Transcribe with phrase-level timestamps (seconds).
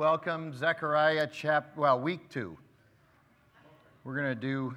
[0.00, 0.50] welcome.
[0.54, 2.56] Zechariah chap well, week two.
[4.02, 4.74] We're going to do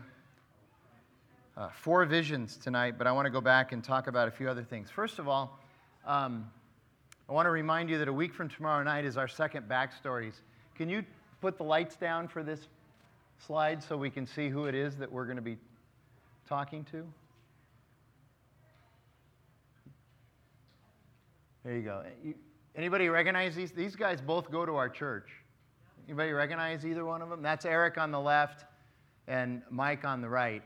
[1.55, 4.49] uh, four visions tonight, but I want to go back and talk about a few
[4.49, 4.89] other things.
[4.89, 5.57] First of all,
[6.05, 6.51] um,
[7.29, 10.33] I want to remind you that a week from tomorrow night is our second backstories.
[10.75, 11.05] Can you
[11.39, 12.67] put the lights down for this
[13.47, 15.55] slide so we can see who it is that we're going to be
[16.49, 17.07] talking to?
[21.63, 22.03] There you go.
[22.25, 22.35] You,
[22.75, 23.71] anybody recognize these?
[23.71, 25.29] These guys both go to our church.
[26.07, 27.41] Anybody recognize either one of them?
[27.41, 28.65] That's Eric on the left
[29.27, 30.61] and Mike on the right.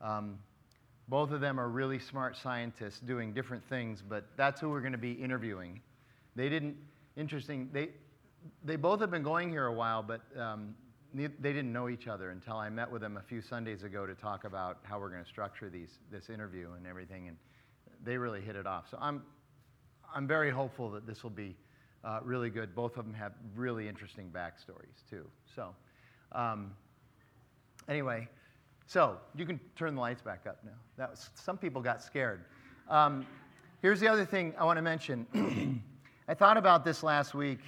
[0.00, 0.38] Um,
[1.08, 4.92] both of them are really smart scientists doing different things, but that's who we're going
[4.92, 5.80] to be interviewing.
[6.36, 6.76] They didn't,
[7.16, 7.88] interesting, they,
[8.64, 10.74] they both have been going here a while, but um,
[11.12, 14.14] they didn't know each other until I met with them a few Sundays ago to
[14.14, 17.36] talk about how we're going to structure these, this interview and everything, and
[18.04, 18.84] they really hit it off.
[18.88, 19.22] So I'm,
[20.14, 21.56] I'm very hopeful that this will be
[22.04, 22.74] uh, really good.
[22.74, 25.24] Both of them have really interesting backstories, too.
[25.54, 25.74] So,
[26.32, 26.72] um,
[27.88, 28.28] anyway,
[28.86, 30.72] so you can turn the lights back up now.
[30.96, 32.44] That was, some people got scared.
[32.88, 33.26] Um,
[33.82, 35.82] here's the other thing I want to mention.
[36.28, 37.60] I thought about this last week.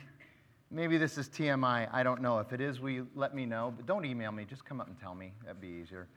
[0.70, 1.88] Maybe this is TMI.
[1.92, 2.38] I don't know.
[2.38, 3.74] If it is, we let me know.
[3.76, 4.44] But don't email me.
[4.44, 5.32] Just come up and tell me.
[5.44, 6.08] That'd be easier.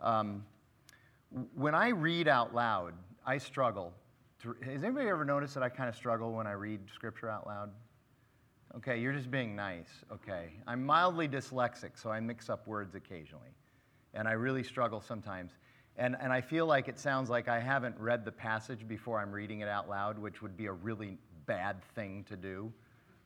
[0.00, 0.44] Um,
[1.54, 2.94] when I read out loud,
[3.26, 3.92] I struggle.
[4.42, 7.70] Has anybody ever noticed that I kind of struggle when I read scripture out loud?
[8.76, 9.88] Okay, you're just being nice.
[10.12, 10.52] Okay.
[10.66, 13.48] I'm mildly dyslexic, so I mix up words occasionally
[14.14, 15.52] and I really struggle sometimes.
[15.96, 19.32] And, and I feel like it sounds like I haven't read the passage before I'm
[19.32, 22.72] reading it out loud, which would be a really bad thing to do,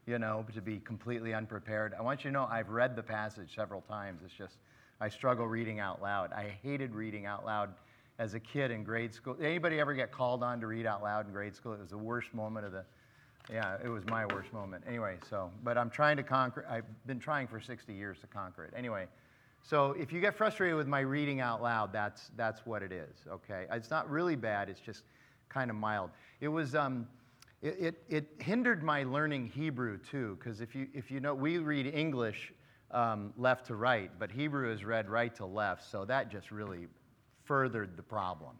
[0.07, 1.95] you know, to be completely unprepared.
[1.99, 4.23] I want you to know I've read the passage several times.
[4.25, 4.57] It's just,
[5.01, 6.33] I struggle reading out loud.
[6.33, 7.75] I hated reading out loud
[8.23, 9.37] as a kid in grade school.
[9.43, 11.73] Anybody ever get called on to read out loud in grade school?
[11.73, 12.85] It was the worst moment of the,
[13.53, 14.85] yeah, it was my worst moment.
[14.87, 18.65] Anyway, so, but I'm trying to conquer, I've been trying for 60 years to conquer
[18.65, 18.75] it.
[18.77, 19.07] Anyway,
[19.61, 23.17] so if you get frustrated with my reading out loud, that's, that's what it is,
[23.29, 23.67] okay?
[23.73, 25.03] It's not really bad, it's just
[25.49, 26.11] kind of mild.
[26.41, 27.09] It was, um,
[27.61, 31.59] it, it, it, hindered my learning Hebrew too, because if you, if you know, we
[31.59, 32.53] read English
[32.93, 36.87] um, left to right, but Hebrew is read right to left, so that just really
[37.45, 38.53] furthered the problem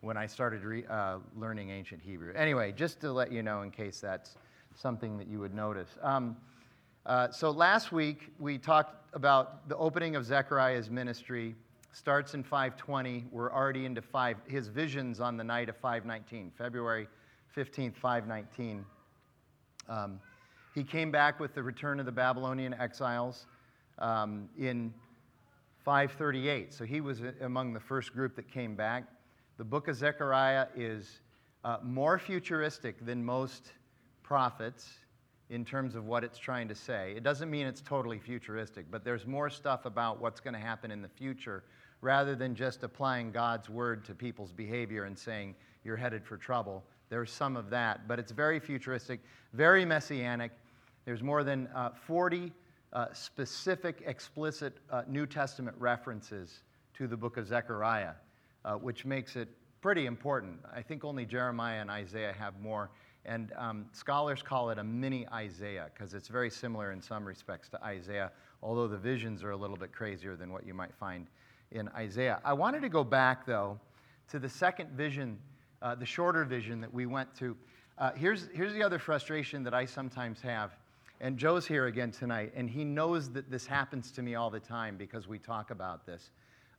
[0.00, 2.32] when I started re- uh, learning ancient Hebrew.
[2.34, 4.36] Anyway, just to let you know in case that's
[4.74, 5.90] something that you would notice.
[6.02, 6.36] Um,
[7.06, 11.54] uh, so last week we talked about the opening of Zechariah's ministry.
[11.92, 13.24] Starts in 520.
[13.30, 14.36] We're already into five.
[14.46, 17.08] His visions on the night of 519, February
[17.56, 18.84] 15th, 519.
[19.88, 20.20] Um,
[20.74, 23.46] he came back with the return of the Babylonian exiles
[23.98, 24.92] um, in
[25.86, 26.74] 538.
[26.74, 29.04] So he was among the first group that came back.
[29.56, 31.20] The book of Zechariah is
[31.62, 33.70] uh, more futuristic than most
[34.24, 34.88] prophets
[35.48, 37.14] in terms of what it's trying to say.
[37.16, 40.90] It doesn't mean it's totally futuristic, but there's more stuff about what's going to happen
[40.90, 41.62] in the future
[42.00, 45.54] rather than just applying God's word to people's behavior and saying,
[45.84, 46.82] you're headed for trouble.
[47.10, 49.20] There's some of that, but it's very futuristic,
[49.52, 50.50] very messianic.
[51.04, 52.52] There's more than uh, 40
[52.96, 56.62] uh, specific, explicit uh, New Testament references
[56.94, 58.14] to the book of Zechariah,
[58.64, 59.48] uh, which makes it
[59.82, 60.58] pretty important.
[60.74, 62.90] I think only Jeremiah and Isaiah have more
[63.26, 67.68] and um, scholars call it a mini Isaiah because it's very similar in some respects
[67.70, 68.30] to Isaiah,
[68.62, 71.26] although the visions are a little bit crazier than what you might find
[71.72, 72.40] in Isaiah.
[72.44, 73.78] I wanted to go back, though,
[74.30, 75.38] to the second vision,
[75.82, 77.56] uh, the shorter vision that we went to.
[77.98, 80.70] Uh, here's, here's the other frustration that I sometimes have.
[81.20, 84.60] And Joe's here again tonight, and he knows that this happens to me all the
[84.60, 86.30] time because we talk about this.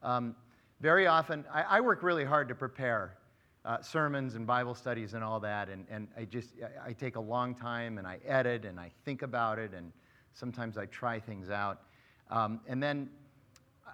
[0.04, 0.36] Um,
[0.80, 3.18] very often, I, I work really hard to prepare
[3.66, 5.70] uh, sermons and Bible studies and all that.
[5.70, 6.50] And, and I just,
[6.86, 9.92] I, take a long time and I edit and I think about it and
[10.34, 11.82] sometimes I try things out.
[12.30, 13.10] Um, and then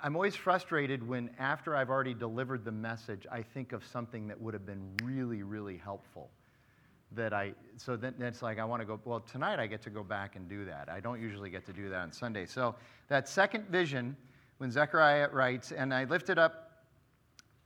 [0.03, 4.39] I'm always frustrated when, after I've already delivered the message, I think of something that
[4.39, 6.29] would have been really, really helpful.
[7.15, 9.89] That I, so then it's like I want to go, well, tonight I get to
[9.89, 10.89] go back and do that.
[10.89, 12.45] I don't usually get to do that on Sunday.
[12.45, 12.75] So
[13.07, 14.17] that second vision,
[14.57, 16.63] when Zechariah writes, and I lifted up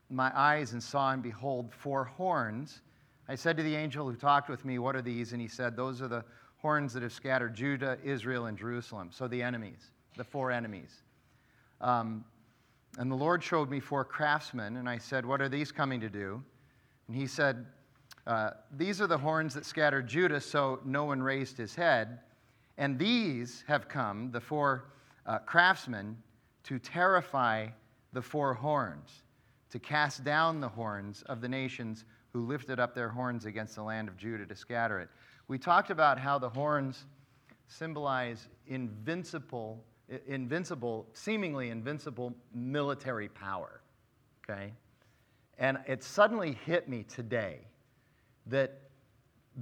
[0.10, 2.81] my eyes and saw and behold four horns.
[3.27, 5.33] I said to the angel who talked with me, What are these?
[5.33, 6.24] And he said, Those are the
[6.57, 9.10] horns that have scattered Judah, Israel, and Jerusalem.
[9.12, 11.04] So the enemies, the four enemies.
[11.81, 12.24] Um,
[12.98, 16.10] and the Lord showed me four craftsmen, and I said, What are these coming to
[16.10, 16.42] do?
[17.07, 17.66] And he said,
[18.27, 22.19] uh, These are the horns that scattered Judah, so no one raised his head.
[22.77, 24.89] And these have come, the four
[25.25, 26.18] uh, craftsmen,
[26.65, 27.68] to terrify
[28.13, 29.24] the four horns
[29.69, 33.83] to cast down the horns of the nations who lifted up their horns against the
[33.83, 35.09] land of Judah to scatter it.
[35.47, 37.06] We talked about how the horns
[37.68, 39.83] symbolize invincible,
[40.27, 43.81] invincible, seemingly invincible military power.
[44.44, 44.74] Okay?
[45.57, 47.59] And it suddenly hit me today
[48.50, 48.80] that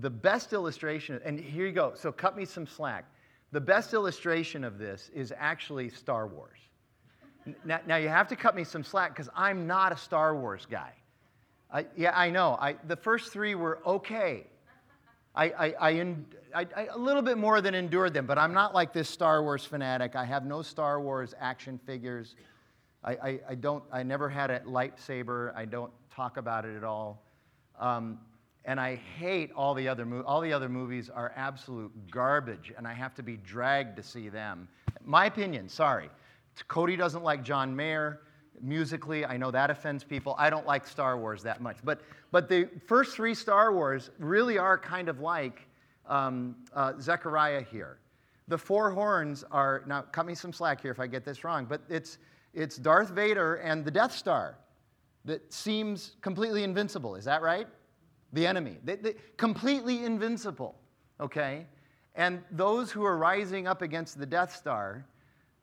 [0.02, 3.06] the best illustration, and here you go, so cut me some slack.
[3.52, 6.60] The best illustration of this is actually Star Wars.
[7.64, 10.68] Now, now you have to cut me some slack because I'm not a Star Wars
[10.70, 10.92] guy.
[11.72, 12.58] I, yeah, I know.
[12.60, 14.46] I, the first three were okay.
[15.36, 15.90] I, I,
[16.54, 19.44] I, I, a little bit more than endured them, but I'm not like this Star
[19.44, 20.16] Wars fanatic.
[20.16, 22.36] I have no Star Wars action figures.
[23.04, 25.56] I, I, don't, I never had a lightsaber.
[25.56, 27.22] I don't talk about it at all.
[27.80, 28.20] Um,
[28.66, 32.88] and I hate all the other mo- all the other movies are absolute garbage, and
[32.88, 34.68] I have to be dragged to see them.
[35.04, 35.70] My opinion.
[35.70, 36.10] Sorry,
[36.68, 38.22] Cody doesn't like John Mayer
[38.62, 39.26] musically.
[39.26, 40.36] I know that offends people.
[40.38, 42.02] I don't like Star Wars that much, but
[42.32, 45.68] but the first three Star Wars really are kind of like
[46.08, 48.00] um, uh, Zechariah here.
[48.48, 50.02] The four horns are now.
[50.02, 52.18] Cut me some slack here if I get this wrong, but it's
[52.54, 54.58] it's Darth Vader and the Death Star
[55.26, 57.16] that seems completely invincible.
[57.16, 57.68] Is that right?
[58.36, 58.78] The enemy.
[58.84, 60.76] They, they, completely invincible,
[61.22, 61.66] okay?
[62.16, 65.06] And those who are rising up against the Death Star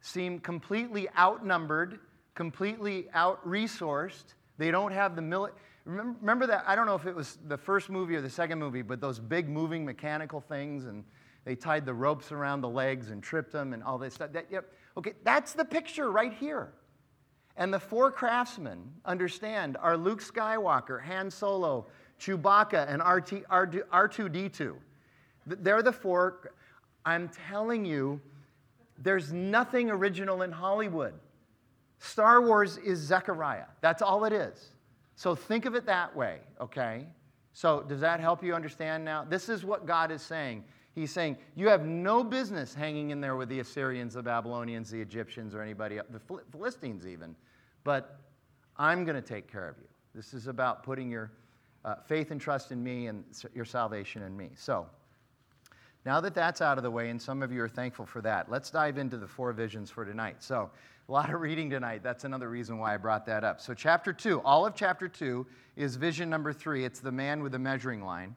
[0.01, 2.01] seem completely outnumbered,
[2.35, 4.35] completely out resourced.
[4.57, 5.59] They don't have the military.
[5.85, 6.65] Remember, remember, that?
[6.67, 9.19] I don't know if it was the first movie or the second movie, but those
[9.21, 11.05] big moving mechanical things, and
[11.45, 14.33] they tied the ropes around the legs and tripped them and all this stuff.
[14.33, 14.73] That, yep.
[14.97, 16.73] Okay, that's the picture right here.
[17.57, 21.87] And the four craftsmen, understand, are Luke Skywalker, Han Solo,
[22.23, 24.75] Chewbacca, and R2D2.
[25.47, 26.53] They're the four.
[27.05, 28.21] I'm telling you,
[28.99, 31.15] there's nothing original in Hollywood.
[31.99, 33.67] Star Wars is Zechariah.
[33.81, 34.71] That's all it is.
[35.17, 37.07] So think of it that way, okay?
[37.53, 39.25] So does that help you understand now?
[39.25, 40.65] This is what God is saying.
[40.95, 45.01] He's saying, You have no business hanging in there with the Assyrians, the Babylonians, the
[45.01, 46.21] Egyptians, or anybody else, the
[46.53, 47.35] Philistines even,
[47.83, 48.21] but
[48.77, 49.89] I'm going to take care of you.
[50.15, 51.31] This is about putting your
[51.85, 53.25] uh, faith and trust in me and
[53.55, 54.51] your salvation in me.
[54.55, 54.87] So,
[56.05, 58.51] now that that's out of the way, and some of you are thankful for that,
[58.51, 60.43] let's dive into the four visions for tonight.
[60.43, 60.71] So,
[61.09, 62.03] a lot of reading tonight.
[62.03, 63.61] That's another reason why I brought that up.
[63.61, 65.47] So, chapter two, all of chapter two
[65.77, 66.85] is vision number three.
[66.85, 68.35] It's the man with the measuring line.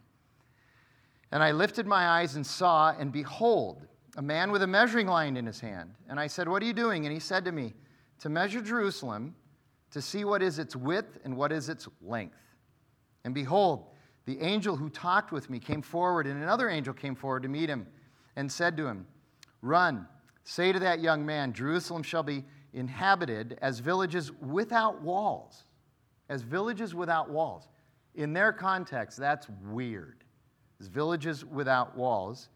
[1.31, 3.86] And I lifted my eyes and saw, and behold,
[4.18, 5.91] a man with a measuring line in his hand.
[6.09, 7.06] And I said, What are you doing?
[7.06, 7.74] And he said to me,
[8.21, 9.36] To measure Jerusalem,
[9.91, 12.38] to see what is its width and what is its length.
[13.25, 13.88] And behold,
[14.25, 17.69] the angel who talked with me came forward, and another angel came forward to meet
[17.69, 17.88] him
[18.36, 19.07] and said to him,
[19.62, 20.07] Run,
[20.44, 25.63] say to that young man, Jerusalem shall be inhabited as villages without walls.
[26.30, 27.68] As villages without walls.
[28.13, 30.24] In their context, that's weird
[30.80, 32.50] as villages without walls,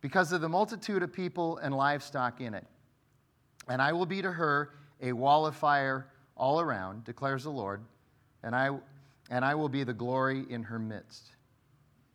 [0.00, 2.66] because of the multitude of people and livestock in it.
[3.68, 7.82] And I will be to her a wall of fire all around, declares the Lord,
[8.42, 8.70] and I,
[9.30, 11.30] and I will be the glory in her midst.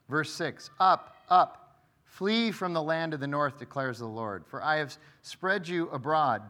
[0.10, 4.64] Verse 6 Up, up, flee from the land of the north, declares the Lord, for
[4.64, 6.42] I have spread you abroad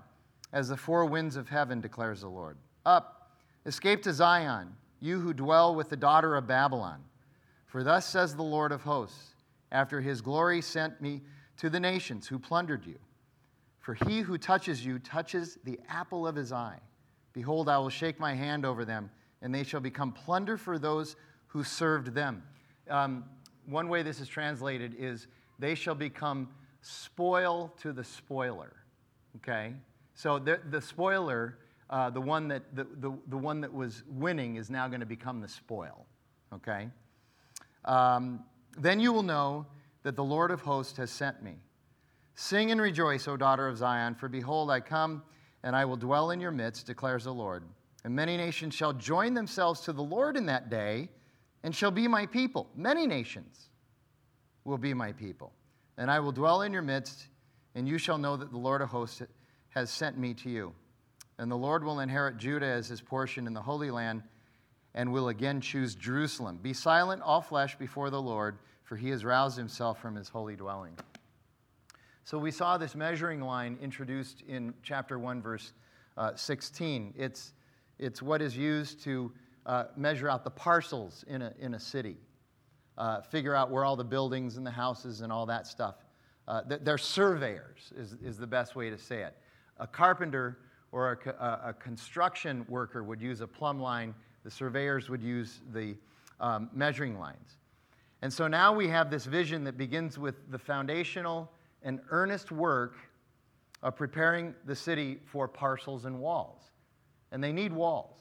[0.52, 2.58] as the four winds of heaven, declares the Lord.
[2.86, 3.32] Up,
[3.66, 7.04] escape to Zion, you who dwell with the daughter of Babylon.
[7.68, 9.36] For thus says the Lord of hosts,
[9.72, 11.22] after his glory sent me
[11.58, 12.98] to the nations who plundered you.
[13.80, 16.80] For he who touches you touches the apple of his eye.
[17.34, 21.16] Behold, I will shake my hand over them, and they shall become plunder for those
[21.48, 22.44] who served them.
[22.90, 23.26] Um,
[23.66, 25.28] one way this is translated is
[25.60, 26.50] they shall become
[26.82, 28.74] spoil to the spoiler.
[29.38, 29.74] Okay?
[30.16, 31.58] So the, the spoiler,
[31.90, 35.06] uh, the, one that, the, the, the one that was winning, is now going to
[35.06, 36.06] become the spoil.
[36.54, 36.90] Okay?
[37.86, 38.44] Um,
[38.78, 39.66] then you will know
[40.04, 41.56] that the Lord of hosts has sent me.
[42.36, 45.24] Sing and rejoice, O daughter of Zion, for behold, I come
[45.64, 47.64] and I will dwell in your midst, declares the Lord.
[48.04, 51.10] And many nations shall join themselves to the Lord in that day
[51.64, 52.70] and shall be my people.
[52.76, 53.70] Many nations
[54.64, 55.52] will be my people.
[55.98, 57.28] And I will dwell in your midst,
[57.76, 59.22] and you shall know that the Lord of hosts
[59.70, 60.74] has sent me to you.
[61.38, 64.24] And the Lord will inherit Judah as his portion in the Holy Land
[64.94, 66.60] and will again choose Jerusalem.
[66.62, 70.56] Be silent, all flesh, before the Lord, for he has roused himself from his holy
[70.56, 70.98] dwelling.
[72.24, 75.74] So we saw this measuring line introduced in chapter 1, verse
[76.18, 77.14] uh, 16.
[77.18, 77.54] It's,
[78.00, 79.32] it's what is used to
[79.66, 82.18] uh, measure out the parcels in a, in a city,
[82.98, 85.96] uh, figure out where all the buildings and the houses and all that stuff.
[86.48, 89.36] Uh, they're surveyors, is, is the best way to say it.
[89.78, 90.60] A carpenter
[90.92, 95.96] or a, a construction worker would use a plumb line the surveyors would use the
[96.40, 97.58] um, measuring lines.
[98.22, 101.52] And so now we have this vision that begins with the foundational
[101.84, 102.96] and earnest work
[103.82, 106.69] of preparing the city for parcels and walls.
[107.32, 108.18] And they need walls.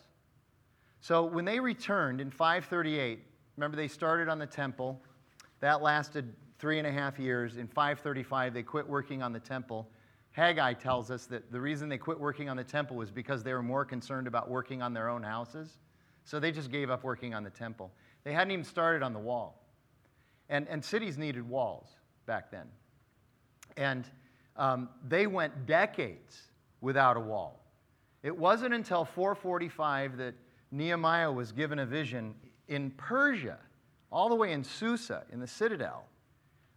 [1.00, 3.20] So when they returned in 538,
[3.56, 5.00] remember they started on the temple,
[5.60, 7.56] that lasted three and a half years.
[7.56, 9.88] In 535, they quit working on the temple.
[10.32, 13.52] Haggai tells us that the reason they quit working on the temple was because they
[13.52, 15.78] were more concerned about working on their own houses.
[16.24, 17.90] So they just gave up working on the temple.
[18.24, 19.64] They hadn't even started on the wall.
[20.48, 21.88] And, and cities needed walls
[22.26, 22.66] back then.
[23.76, 24.04] And
[24.56, 26.42] um, they went decades
[26.80, 27.64] without a wall.
[28.22, 30.34] It wasn't until 445 that
[30.70, 32.34] Nehemiah was given a vision
[32.66, 33.58] in Persia,
[34.10, 36.04] all the way in Susa, in the citadel.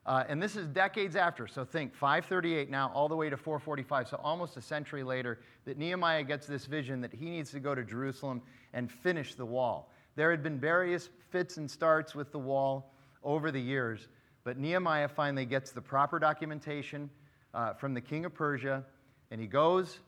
[0.05, 1.48] Uh, and this is decades after.
[1.48, 4.07] So think 538 now, all the way to 445.
[4.07, 7.75] So almost a century later, that Nehemiah gets this vision that he needs to go
[7.75, 8.41] to Jerusalem
[8.74, 9.91] and finish the wall.
[10.15, 12.93] There had been various fits and starts with the wall
[13.24, 14.07] over the years,
[14.43, 17.10] but Nehemiah finally gets the proper documentation
[17.53, 18.83] uh, from the king of Persia,
[19.29, 20.00] and he goes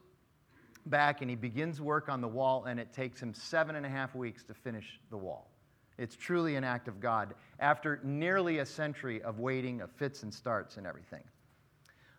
[0.85, 3.89] back and he begins work on the wall, and it takes him seven and a
[3.89, 5.49] half weeks to finish the wall.
[5.97, 10.33] It's truly an act of God after nearly a century of waiting, of fits and
[10.33, 11.23] starts and everything.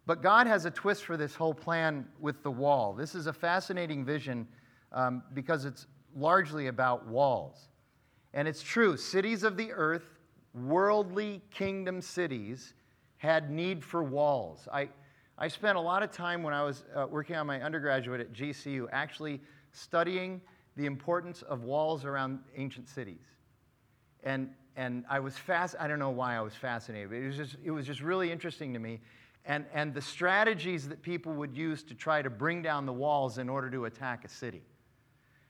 [0.07, 2.93] But God has a twist for this whole plan with the wall.
[2.93, 4.47] This is a fascinating vision
[4.93, 7.69] um, because it's largely about walls.
[8.35, 10.19] And it's true, cities of the earth,
[10.55, 12.75] worldly kingdom cities,
[13.17, 14.69] had need for walls.
[14.73, 14.89] I,
[15.37, 18.33] I spent a lot of time when I was uh, working on my undergraduate at
[18.33, 19.41] GCU actually
[19.73, 20.41] studying
[20.77, 23.25] the importance of walls around ancient cities.
[24.23, 27.37] And, and I was fast, I don't know why I was fascinated, but it was
[27.37, 29.01] just, it was just really interesting to me.
[29.45, 33.39] And, and the strategies that people would use to try to bring down the walls
[33.39, 34.63] in order to attack a city.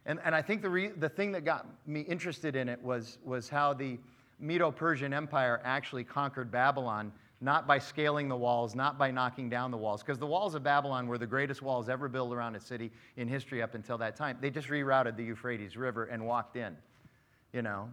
[0.06, 3.18] And, and I think the, re, the thing that got me interested in it was,
[3.24, 3.98] was how the
[4.40, 7.12] Medo Persian Empire actually conquered Babylon,
[7.44, 10.62] not by scaling the walls, not by knocking down the walls, because the walls of
[10.62, 14.16] Babylon were the greatest walls ever built around a city in history up until that
[14.16, 14.38] time.
[14.40, 16.74] They just rerouted the Euphrates River and walked in,
[17.52, 17.90] you know.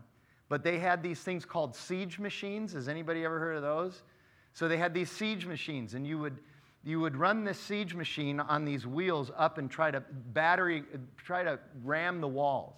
[0.47, 2.71] But they had these things called siege machines.
[2.71, 4.03] Has anybody ever heard of those?
[4.53, 6.37] So they had these siege machines, and you would,
[6.85, 10.01] you would run this siege machine on these wheels up and try to
[10.33, 10.83] battery,
[11.17, 12.77] try to ram the walls.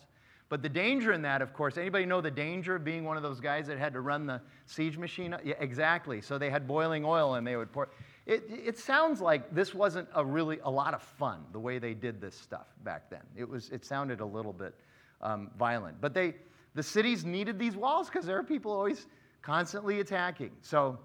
[0.54, 3.24] But the danger in that, of course, anybody know the danger of being one of
[3.24, 5.36] those guys that had to run the siege machine?
[5.44, 6.22] Yeah, exactly.
[6.22, 7.90] So they had boiling oil and they would pour.
[8.28, 11.96] It, it sounds like this wasn't a really a lot of fun the way they
[11.96, 13.24] did this stuff back then.
[13.36, 13.72] It was.
[13.72, 14.76] It sounded a little bit
[15.22, 16.36] um, violent, but they
[16.76, 19.08] the cities needed these walls because there are people always
[19.42, 20.52] constantly attacking.
[20.62, 21.00] So,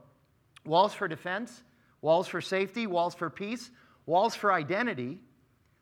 [0.66, 1.62] walls for defense,
[2.02, 3.70] walls for safety, walls for peace,
[4.04, 5.20] walls for identity.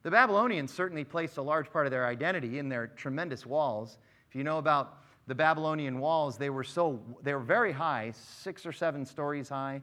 [0.07, 3.99] The Babylonians certainly placed a large part of their identity in their tremendous walls.
[4.29, 8.65] If you know about the Babylonian walls, they were so they were very high, six
[8.65, 9.83] or seven stories high,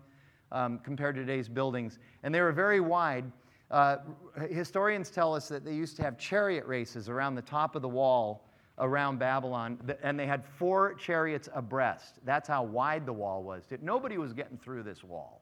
[0.53, 3.29] um, compared to today's buildings, and they were very wide.
[3.69, 3.97] Uh,
[4.49, 7.89] historians tell us that they used to have chariot races around the top of the
[7.89, 12.19] wall around Babylon, and they had four chariots abreast.
[12.23, 13.65] That's how wide the wall was.
[13.81, 15.41] Nobody was getting through this wall.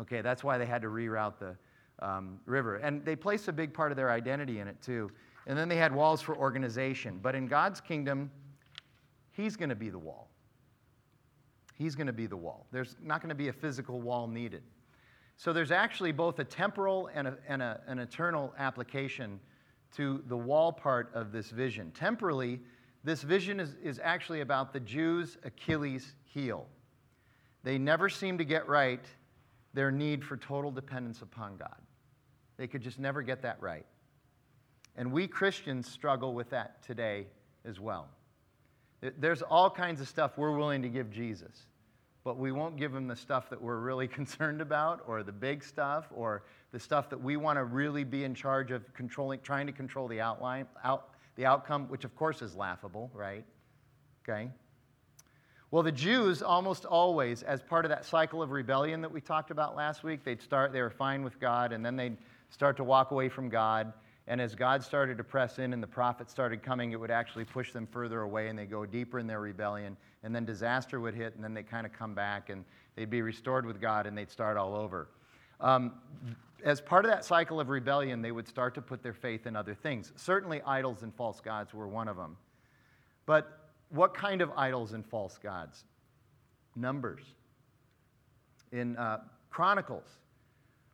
[0.00, 1.54] Okay, that's why they had to reroute the
[2.00, 2.76] um, river.
[2.76, 5.10] And they place a big part of their identity in it, too.
[5.46, 7.18] And then they had walls for organization.
[7.22, 8.30] But in God's kingdom,
[9.32, 10.28] He's going to be the wall.
[11.76, 12.66] He's going to be the wall.
[12.72, 14.62] There's not going to be a physical wall needed.
[15.38, 19.40] So there's actually both a temporal and, a, and a, an eternal application
[19.96, 21.90] to the wall part of this vision.
[21.92, 22.60] Temporally,
[23.02, 26.66] this vision is, is actually about the Jews' Achilles heel.
[27.64, 29.04] They never seem to get right
[29.72, 31.76] their need for total dependence upon God.
[32.60, 33.86] They could just never get that right.
[34.94, 37.26] And we Christians struggle with that today
[37.64, 38.06] as well.
[39.00, 41.68] There's all kinds of stuff we're willing to give Jesus,
[42.22, 45.64] but we won't give him the stuff that we're really concerned about or the big
[45.64, 49.66] stuff or the stuff that we want to really be in charge of controlling, trying
[49.66, 53.46] to control the outline, out, the outcome, which of course is laughable, right?
[54.22, 54.50] Okay.
[55.70, 59.50] Well, the Jews almost always, as part of that cycle of rebellion that we talked
[59.50, 62.18] about last week, they'd start, they were fine with God, and then they'd
[62.50, 63.92] start to walk away from God.
[64.26, 67.44] And as God started to press in and the prophets started coming, it would actually
[67.44, 69.96] push them further away and they go deeper in their rebellion.
[70.22, 72.64] And then disaster would hit, and then they kind of come back and
[72.94, 75.08] they'd be restored with God and they'd start all over.
[75.60, 75.92] Um,
[76.64, 79.56] as part of that cycle of rebellion, they would start to put their faith in
[79.56, 80.12] other things.
[80.16, 82.36] Certainly, idols and false gods were one of them.
[83.26, 85.84] But what kind of idols and false gods?
[86.76, 87.22] Numbers.
[88.72, 90.19] In uh, Chronicles,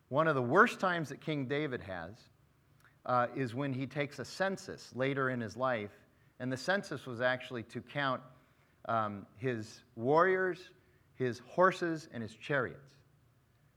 [0.08, 2.14] one of the worst times that King David has
[3.04, 5.90] uh, is when he takes a census later in his life.
[6.38, 8.20] And the census was actually to count
[8.88, 10.70] um, his warriors,
[11.14, 12.92] his horses, and his chariots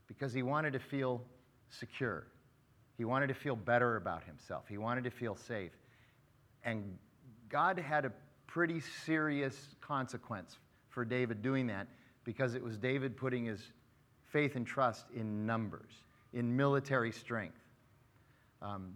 [0.06, 1.22] because he wanted to feel
[1.68, 2.26] secure.
[2.96, 4.64] He wanted to feel better about himself.
[4.68, 5.72] He wanted to feel safe.
[6.64, 6.98] And
[7.48, 8.12] God had a
[8.46, 10.58] pretty serious consequence
[10.88, 11.86] for David doing that
[12.24, 13.62] because it was David putting his
[14.32, 15.92] faith and trust in numbers,
[16.32, 17.58] in military strength.
[18.62, 18.94] Um,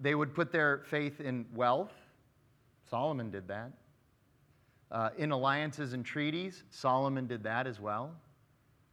[0.00, 1.92] they would put their faith in wealth.
[2.88, 3.72] Solomon did that.
[4.90, 8.10] Uh, in alliances and treaties, Solomon did that as well.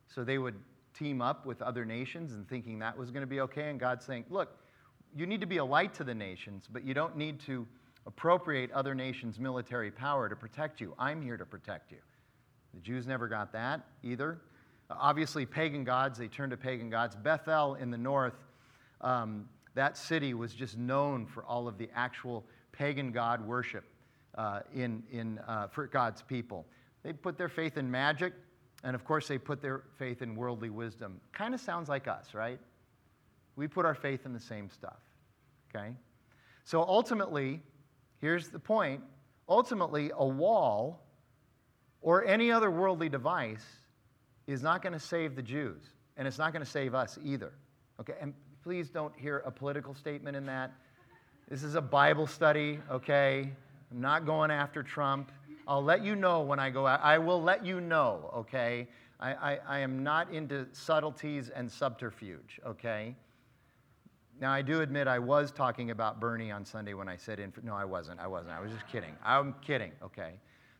[0.08, 0.56] So they would
[0.94, 3.70] team up with other nations and thinking that was going to be okay.
[3.70, 4.58] And God's saying, look,
[5.16, 7.66] you need to be a light to the nations, but you don't need to
[8.06, 10.94] appropriate other nations' military power to protect you.
[11.00, 11.98] I'm here to protect you.
[12.74, 14.40] The Jews never got that either.
[14.90, 17.16] Obviously, pagan gods, they turned to pagan gods.
[17.16, 18.36] Bethel in the north,
[19.02, 23.84] um, that city was just known for all of the actual pagan god worship
[24.36, 26.66] uh, in, in, uh, for God's people.
[27.04, 28.34] They put their faith in magic,
[28.84, 31.20] and of course, they put their faith in worldly wisdom.
[31.32, 32.60] Kind of sounds like us, right?
[33.56, 35.00] We put our faith in the same stuff,
[35.74, 35.94] okay?
[36.64, 37.62] So ultimately,
[38.20, 39.02] here's the point
[39.48, 41.06] ultimately, a wall
[42.02, 43.66] or any other worldly device
[44.48, 47.52] is not going to save the Jews, and it's not going to save us either.
[48.00, 48.34] Okay, and
[48.64, 50.72] please don't hear a political statement in that.
[51.50, 53.52] This is a Bible study, okay?
[53.92, 55.32] I'm not going after Trump.
[55.68, 57.02] I'll let you know when I go out.
[57.04, 58.88] I will let you know, okay?
[59.20, 63.16] I, I, I am not into subtleties and subterfuge, okay?
[64.40, 67.64] Now, I do admit I was talking about Bernie on Sunday when I said, inf-
[67.64, 68.20] no, I wasn't.
[68.20, 68.52] I wasn't.
[68.54, 69.16] I was just kidding.
[69.24, 70.34] I'm kidding, okay?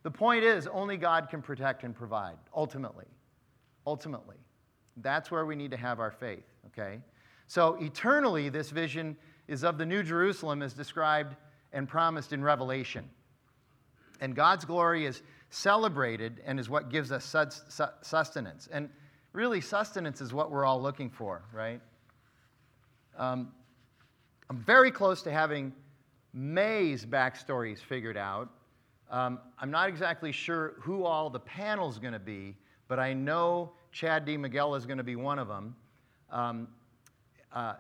[0.04, 3.06] The point is, only God can protect and provide, ultimately.
[3.86, 4.38] Ultimately.
[4.98, 7.00] That's where we need to have our faith, okay?
[7.48, 11.36] So, eternally, this vision is of the New Jerusalem as described
[11.74, 13.08] and promised in Revelation.
[14.22, 17.36] And God's glory is celebrated and is what gives us
[18.02, 18.68] sustenance.
[18.72, 18.90] And
[19.34, 21.82] really, sustenance is what we're all looking for, right?
[23.18, 23.52] Um,
[24.50, 25.74] I'm very close to having
[26.34, 28.50] May's backstories figured out.
[29.10, 32.56] Um, I'm not exactly sure who all the panel's going to be,
[32.88, 34.38] but I know Chad D.
[34.38, 35.76] Miguel is going to be one of them.
[36.32, 36.68] Um,
[37.54, 37.76] uh,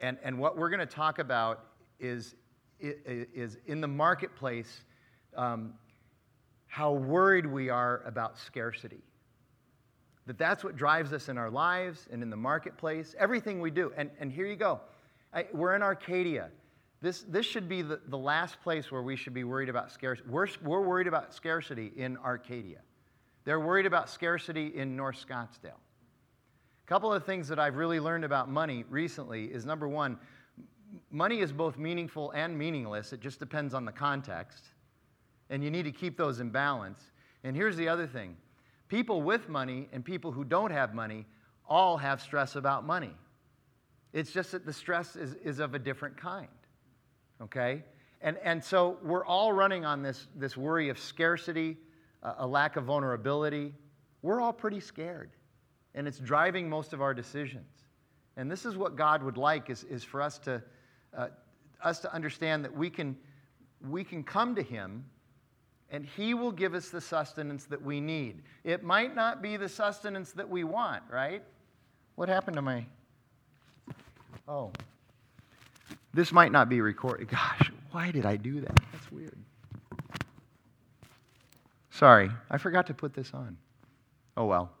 [0.00, 1.66] and, and what we're going to talk about
[1.98, 2.34] is,
[2.80, 4.84] is in the marketplace
[5.36, 5.74] um,
[6.66, 9.02] how worried we are about scarcity.
[10.26, 13.92] That that's what drives us in our lives and in the marketplace, everything we do.
[13.96, 14.80] And, and here you go.
[15.32, 16.50] I, we're in Arcadia.
[17.02, 20.28] This, this should be the, the last place where we should be worried about scarcity.
[20.28, 22.78] We're, we're worried about scarcity in Arcadia.
[23.44, 25.78] They're worried about scarcity in North Scottsdale.
[26.84, 30.18] A couple of things that I've really learned about money recently is number one,
[31.10, 33.12] money is both meaningful and meaningless.
[33.12, 34.64] It just depends on the context.
[35.50, 37.00] And you need to keep those in balance.
[37.42, 38.36] And here's the other thing
[38.88, 41.26] people with money and people who don't have money
[41.66, 43.12] all have stress about money.
[44.12, 46.48] It's just that the stress is, is of a different kind
[47.40, 47.82] okay?
[48.20, 51.76] And, and so we're all running on this, this worry of scarcity,
[52.38, 53.74] a lack of vulnerability.
[54.22, 55.30] We're all pretty scared,
[55.94, 57.66] and it's driving most of our decisions.
[58.36, 60.62] And this is what God would like is, is for us to,
[61.16, 61.28] uh,
[61.82, 63.16] us to understand that we can,
[63.88, 65.04] we can come to Him
[65.90, 68.42] and He will give us the sustenance that we need.
[68.64, 71.42] It might not be the sustenance that we want, right?
[72.16, 72.84] What happened to my.
[74.48, 74.72] Oh,
[76.12, 77.28] this might not be recorded.
[77.28, 78.76] Gosh, why did I do that?
[78.92, 79.38] That's weird.
[81.94, 83.56] Sorry, I forgot to put this on.
[84.36, 84.72] Oh well.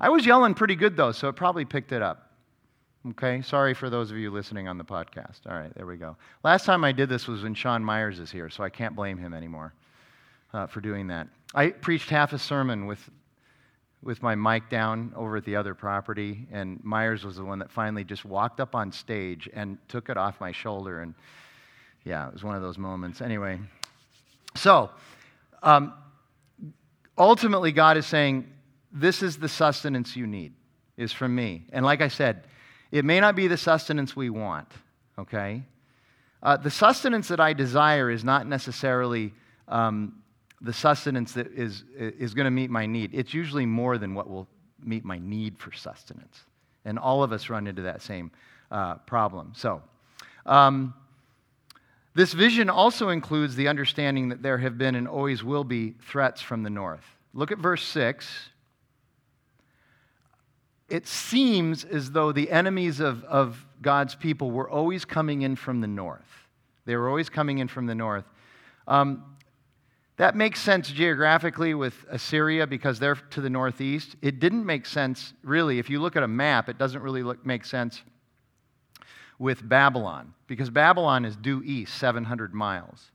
[0.00, 2.32] I was yelling pretty good though, so it probably picked it up.
[3.10, 5.46] Okay, sorry for those of you listening on the podcast.
[5.48, 6.16] All right, there we go.
[6.42, 9.16] Last time I did this was when Sean Myers is here, so I can't blame
[9.16, 9.74] him anymore
[10.52, 11.28] uh, for doing that.
[11.54, 13.08] I preached half a sermon with
[14.02, 17.70] with my mic down over at the other property, and Myers was the one that
[17.70, 21.02] finally just walked up on stage and took it off my shoulder.
[21.02, 21.14] And
[22.04, 23.20] yeah, it was one of those moments.
[23.20, 23.60] Anyway,
[24.56, 24.90] so
[25.62, 25.92] um,
[27.20, 28.48] ultimately, God is saying,
[28.90, 30.54] This is the sustenance you need,
[30.96, 31.66] is from me.
[31.72, 32.44] And like I said,
[32.90, 34.68] it may not be the sustenance we want,
[35.18, 35.62] okay?
[36.42, 39.32] Uh, the sustenance that I desire is not necessarily
[39.68, 40.22] um,
[40.60, 43.10] the sustenance that is, is going to meet my need.
[43.14, 44.48] It's usually more than what will
[44.82, 46.40] meet my need for sustenance.
[46.84, 48.30] And all of us run into that same
[48.70, 49.52] uh, problem.
[49.54, 49.82] So,
[50.46, 50.94] um,
[52.14, 56.40] this vision also includes the understanding that there have been and always will be threats
[56.40, 57.04] from the north.
[57.32, 58.50] Look at verse 6.
[60.88, 65.80] It seems as though the enemies of, of God's people were always coming in from
[65.80, 66.48] the north.
[66.84, 68.24] They were always coming in from the north.
[68.88, 69.36] Um,
[70.16, 74.16] That makes sense geographically with Assyria because they're to the northeast.
[74.20, 75.78] It didn't make sense, really.
[75.78, 78.02] If you look at a map, it doesn't really look, make sense
[79.40, 83.10] with Babylon because Babylon is due east 700 miles.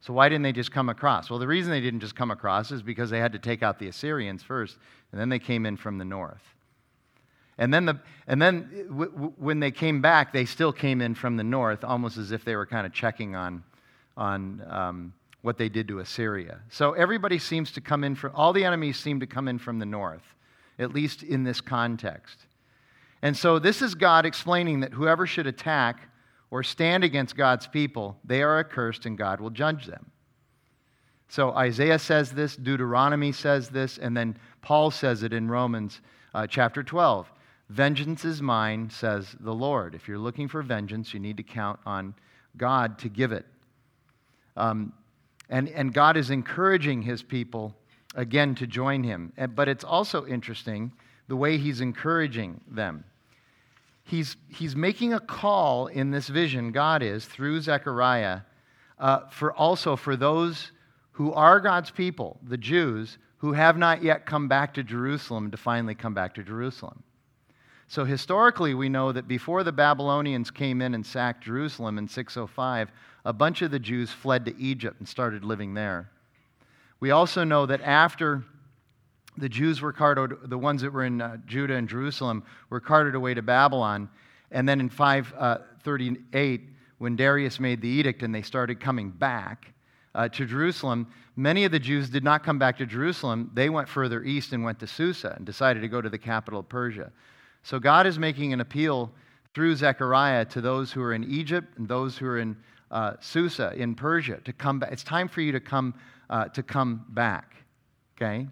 [0.00, 1.30] So why didn't they just come across?
[1.30, 3.78] Well, the reason they didn't just come across is because they had to take out
[3.78, 4.76] the Assyrians first,
[5.12, 6.42] and then they came in from the north.
[7.56, 11.14] And then, the, and then w- w- when they came back, they still came in
[11.14, 13.62] from the north, almost as if they were kind of checking on,
[14.16, 16.60] on um, what they did to Assyria.
[16.68, 19.78] So everybody seems to come in from, all the enemies seem to come in from
[19.78, 20.34] the north,
[20.80, 22.40] at least in this context.
[23.24, 26.10] And so this is God explaining that whoever should attack
[26.50, 30.10] or stand against God's people, they are accursed and God will judge them.
[31.28, 36.02] So Isaiah says this, Deuteronomy says this, and then Paul says it in Romans
[36.34, 37.32] uh, chapter 12.
[37.70, 39.94] Vengeance is mine, says the Lord.
[39.94, 42.14] If you're looking for vengeance, you need to count on
[42.58, 43.46] God to give it.
[44.54, 44.92] Um,
[45.48, 47.74] and, and God is encouraging his people
[48.14, 49.32] again to join him.
[49.54, 50.92] But it's also interesting
[51.26, 53.02] the way he's encouraging them.
[54.04, 58.40] He's, he's making a call in this vision, God is, through Zechariah,
[58.98, 60.72] uh, for also for those
[61.12, 65.56] who are God's people, the Jews, who have not yet come back to Jerusalem to
[65.56, 67.02] finally come back to Jerusalem.
[67.88, 72.90] So historically, we know that before the Babylonians came in and sacked Jerusalem in 605,
[73.24, 76.10] a bunch of the Jews fled to Egypt and started living there.
[77.00, 78.44] We also know that after
[79.36, 83.14] the Jews were carted, the ones that were in uh, Judah and Jerusalem, were carted
[83.14, 84.08] away to Babylon.
[84.50, 86.64] And then in 538, uh,
[86.98, 89.72] when Darius made the edict and they started coming back
[90.14, 93.50] uh, to Jerusalem, many of the Jews did not come back to Jerusalem.
[93.54, 96.60] They went further east and went to Susa and decided to go to the capital
[96.60, 97.10] of Persia.
[97.62, 99.10] So God is making an appeal
[99.54, 102.56] through Zechariah to those who are in Egypt and those who are in
[102.90, 104.92] uh, Susa, in Persia, to come back.
[104.92, 105.94] It's time for you to come,
[106.30, 107.56] uh, to come back.
[108.16, 108.46] Okay?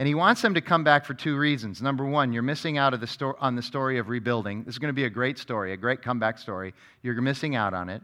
[0.00, 1.82] And he wants them to come back for two reasons.
[1.82, 4.64] Number one, you're missing out the sto- on the story of rebuilding.
[4.64, 6.72] This is going to be a great story, a great comeback story.
[7.02, 8.00] You're missing out on it.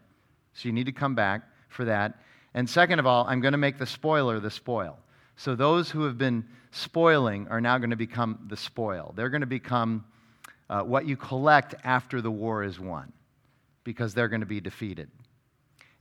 [0.53, 2.21] So you need to come back for that.
[2.53, 4.99] And second of all, I'm going to make the spoiler the spoil.
[5.37, 9.15] So those who have been spoiling are now going to become the spoil.
[9.17, 10.05] They're going to become
[10.69, 13.11] uh, what you collect after the war is won
[13.85, 15.09] because they're going to be defeated.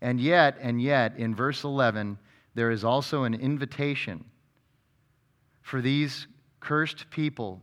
[0.01, 2.17] And yet, and yet, in verse 11,
[2.53, 4.25] there is also an invitation
[5.65, 6.28] for these
[6.60, 7.60] cursed people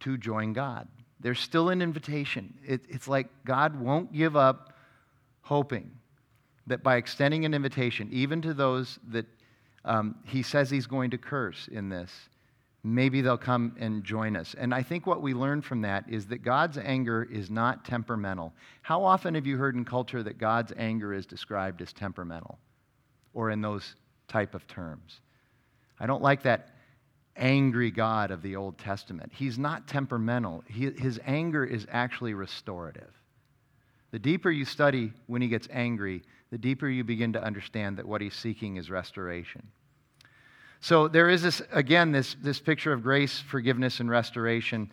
[0.00, 0.88] to join God.
[1.20, 2.54] There's still an invitation.
[2.66, 4.72] It, it's like God won't give up
[5.42, 5.90] hoping
[6.68, 9.26] that by extending an invitation, even to those that
[9.84, 12.10] um, he says he's going to curse in this,
[12.82, 14.54] maybe they'll come and join us.
[14.58, 18.54] And I think what we learn from that is that God's anger is not temperamental.
[18.80, 22.58] How often have you heard in culture that God's anger is described as temperamental
[23.34, 23.96] or in those
[24.28, 25.20] type of terms?
[26.00, 26.70] I don't like that
[27.38, 29.32] angry God of the Old Testament.
[29.34, 30.64] He's not temperamental.
[30.66, 33.12] He, his anger is actually restorative.
[34.10, 38.06] The deeper you study when he gets angry, the deeper you begin to understand that
[38.06, 39.68] what he's seeking is restoration.
[40.80, 44.90] So there is this, again, this, this picture of grace, forgiveness, and restoration.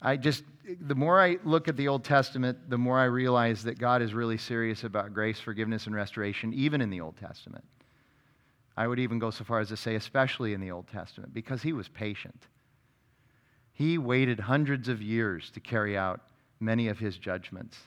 [0.00, 0.44] I just,
[0.80, 4.14] the more I look at the Old Testament, the more I realize that God is
[4.14, 7.64] really serious about grace, forgiveness, and restoration, even in the Old Testament.
[8.76, 11.62] I would even go so far as to say, especially in the Old Testament, because
[11.62, 12.46] he was patient.
[13.72, 16.20] He waited hundreds of years to carry out
[16.60, 17.78] many of his judgments.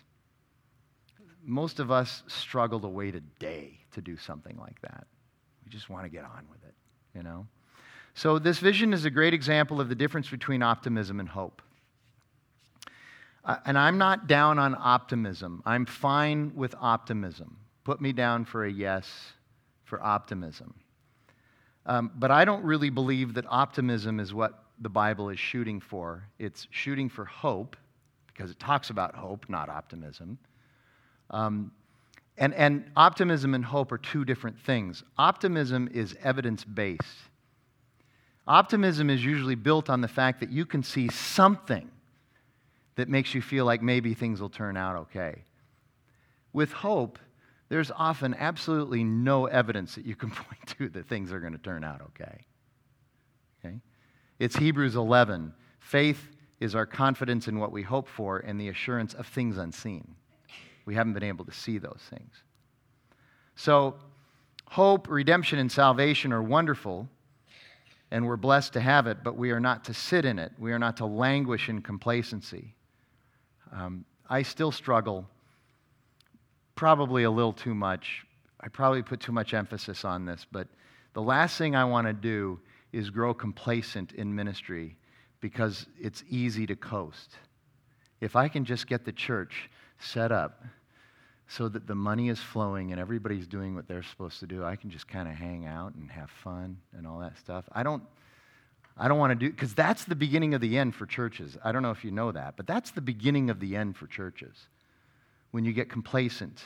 [1.43, 5.07] Most of us struggle to wait a day to do something like that.
[5.63, 6.75] We just want to get on with it
[7.15, 7.47] you know?
[8.13, 11.61] So, this vision is a great example of the difference between optimism and hope.
[13.43, 15.61] Uh, and I'm not down on optimism.
[15.65, 17.57] I'm fine with optimism.
[17.83, 19.33] Put me down for a yes
[19.85, 20.73] for optimism.
[21.85, 26.23] Um, but I don't really believe that optimism is what the Bible is shooting for.
[26.37, 27.77] It's shooting for hope,
[28.27, 30.37] because it talks about hope, not optimism.
[31.29, 31.71] Um,
[32.37, 35.03] and, and optimism and hope are two different things.
[35.17, 37.29] Optimism is evidence based.
[38.47, 41.89] Optimism is usually built on the fact that you can see something
[42.95, 45.43] that makes you feel like maybe things will turn out okay.
[46.53, 47.19] With hope,
[47.75, 51.59] there's often absolutely no evidence that you can point to that things are going to
[51.59, 52.45] turn out okay.
[53.59, 53.81] Okay?
[54.39, 55.53] It's Hebrews 11.
[55.81, 56.29] Faith
[56.61, 60.15] is our confidence in what we hope for and the assurance of things unseen.
[60.85, 62.31] We haven't been able to see those things.
[63.57, 63.95] So,
[64.69, 67.09] hope, redemption, and salvation are wonderful,
[68.09, 70.53] and we're blessed to have it, but we are not to sit in it.
[70.57, 72.73] We are not to languish in complacency.
[73.73, 75.27] Um, I still struggle,
[76.75, 78.25] probably a little too much.
[78.59, 80.67] I probably put too much emphasis on this, but
[81.15, 82.59] The last thing I want to do
[82.91, 84.97] is grow complacent in ministry
[85.39, 87.37] because it's easy to coast.
[88.19, 90.63] If I can just get the church set up
[91.47, 94.75] so that the money is flowing and everybody's doing what they're supposed to do, I
[94.75, 97.63] can just kind of hang out and have fun and all that stuff.
[97.71, 98.03] I don't
[98.97, 101.57] I don't want to do because that's the beginning of the end for churches.
[101.63, 104.07] I don't know if you know that, but that's the beginning of the end for
[104.07, 104.67] churches.
[105.55, 106.65] When you get complacent.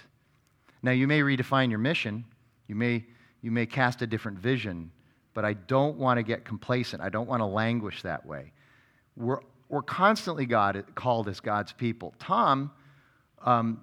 [0.82, 2.26] Now you may redefine your mission.
[2.68, 3.06] You may
[3.44, 4.90] you may cast a different vision,
[5.36, 7.00] but I don't want to get complacent.
[7.00, 8.52] I don't want to languish that way.
[9.16, 12.16] We're, we're constantly God, called as God's people.
[12.18, 12.72] Tom,
[13.46, 13.82] um,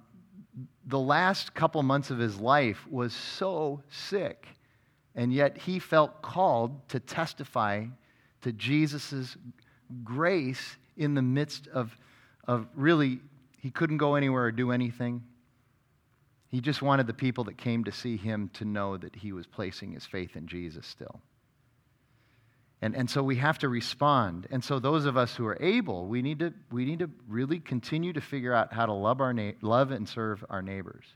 [0.89, 4.49] the last couple months of his life, was so sick,
[5.15, 7.85] and yet he felt called to testify
[8.43, 9.37] to Jesus'
[10.03, 11.97] grace in the midst of,
[12.49, 13.21] of really,
[13.67, 15.25] he couldn't go anywhere or do anything.
[16.47, 19.45] He just wanted the people that came to see him to know that he was
[19.45, 21.21] placing his faith in Jesus still.
[22.81, 24.47] And, and so we have to respond.
[24.53, 27.59] And so those of us who are able, we need to, we need to really
[27.59, 31.07] continue to figure out how to love, our na- love and serve our neighbors.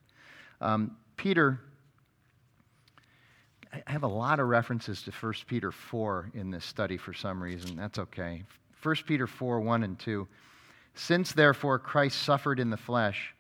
[0.61, 1.61] Um, Peter,
[3.73, 7.41] I have a lot of references to 1 Peter 4 in this study for some
[7.41, 7.77] reason.
[7.77, 8.43] That's okay.
[8.83, 10.27] 1 Peter 4 1 and 2.
[10.95, 13.35] Since therefore Christ suffered in the flesh,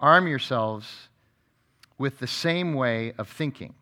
[0.00, 1.08] arm yourselves
[1.98, 3.74] with the same way of thinking.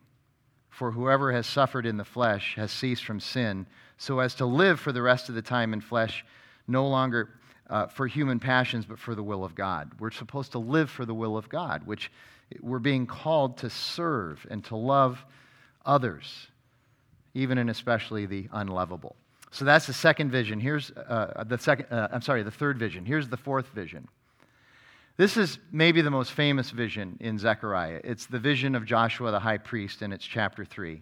[0.69, 4.79] For whoever has suffered in the flesh has ceased from sin, so as to live
[4.79, 6.25] for the rest of the time in flesh,
[6.67, 7.29] no longer
[7.69, 9.91] uh, for human passions, but for the will of God.
[9.99, 12.11] We're supposed to live for the will of God, which
[12.59, 15.23] we're being called to serve and to love
[15.85, 16.47] others,
[17.33, 19.15] even and especially the unlovable.
[19.51, 20.59] So that's the second vision.
[20.59, 23.05] Here's uh, the second, uh, I'm sorry, the third vision.
[23.05, 24.07] Here's the fourth vision.
[25.17, 27.99] This is maybe the most famous vision in Zechariah.
[28.03, 31.01] It's the vision of Joshua the high priest, and it's chapter 3.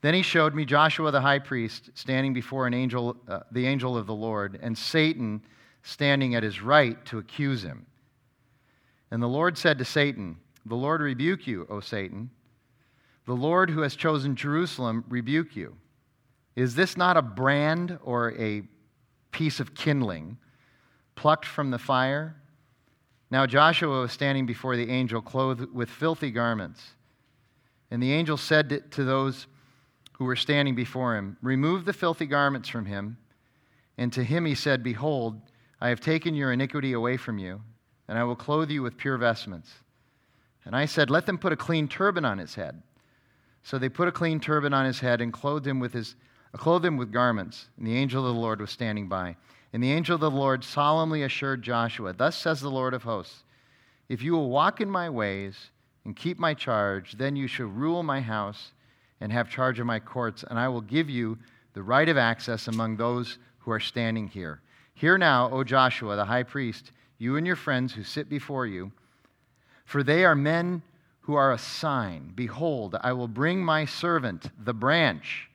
[0.00, 3.96] Then he showed me Joshua the high priest standing before an angel, uh, the angel
[3.96, 5.42] of the Lord, and Satan
[5.82, 7.86] standing at his right to accuse him.
[9.10, 12.30] And the Lord said to Satan, The Lord rebuke you, O Satan.
[13.26, 15.76] The Lord who has chosen Jerusalem rebuke you.
[16.56, 18.62] Is this not a brand or a
[19.30, 20.38] piece of kindling?
[21.14, 22.34] plucked from the fire?
[23.30, 26.82] Now Joshua was standing before the angel, clothed with filthy garments.
[27.90, 29.46] And the angel said to those
[30.12, 33.16] who were standing before him, Remove the filthy garments from him.
[33.98, 35.40] And to him he said, Behold,
[35.80, 37.60] I have taken your iniquity away from you,
[38.08, 39.70] and I will clothe you with pure vestments.
[40.64, 42.82] And I said, Let them put a clean turban on his head.
[43.62, 46.16] So they put a clean turban on his head and clothed him with, his,
[46.58, 47.68] clothed him with garments.
[47.76, 49.36] And the angel of the Lord was standing by.
[49.72, 53.42] And the angel of the Lord solemnly assured Joshua, Thus says the Lord of hosts,
[54.08, 55.70] If you will walk in my ways
[56.04, 58.72] and keep my charge, then you shall rule my house
[59.20, 61.38] and have charge of my courts, and I will give you
[61.74, 64.60] the right of access among those who are standing here.
[64.94, 68.92] Hear now, O Joshua, the high priest, you and your friends who sit before you,
[69.84, 70.82] for they are men
[71.20, 72.32] who are a sign.
[72.34, 75.48] Behold, I will bring my servant, the branch.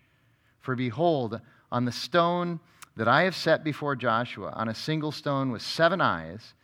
[0.68, 1.40] For behold,
[1.72, 2.60] on the stone,
[2.98, 6.56] that I have set before Joshua on a single stone with seven eyes,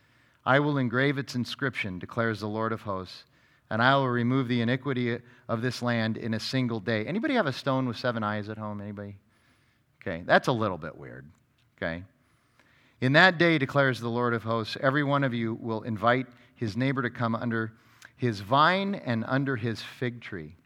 [0.44, 3.24] I will engrave its inscription, declares the Lord of hosts,
[3.70, 7.06] and I will remove the iniquity of this land in a single day.
[7.06, 8.82] Anybody have a stone with seven eyes at home?
[8.82, 9.16] Anybody?
[10.02, 11.24] Okay, that's a little bit weird.
[11.78, 12.02] Okay.
[13.00, 16.76] In that day, declares the Lord of hosts, every one of you will invite his
[16.76, 17.72] neighbor to come under
[18.18, 20.56] his vine and under his fig tree.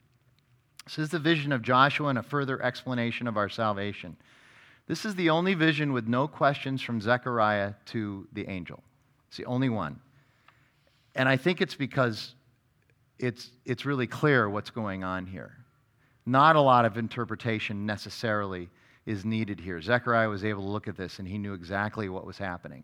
[0.88, 4.16] This is the vision of Joshua and a further explanation of our salvation.
[4.86, 8.82] This is the only vision with no questions from Zechariah to the angel.
[9.28, 10.00] It's the only one.
[11.14, 12.34] And I think it's because
[13.18, 15.58] it's, it's really clear what's going on here.
[16.24, 18.70] Not a lot of interpretation necessarily
[19.04, 19.82] is needed here.
[19.82, 22.82] Zechariah was able to look at this and he knew exactly what was happening,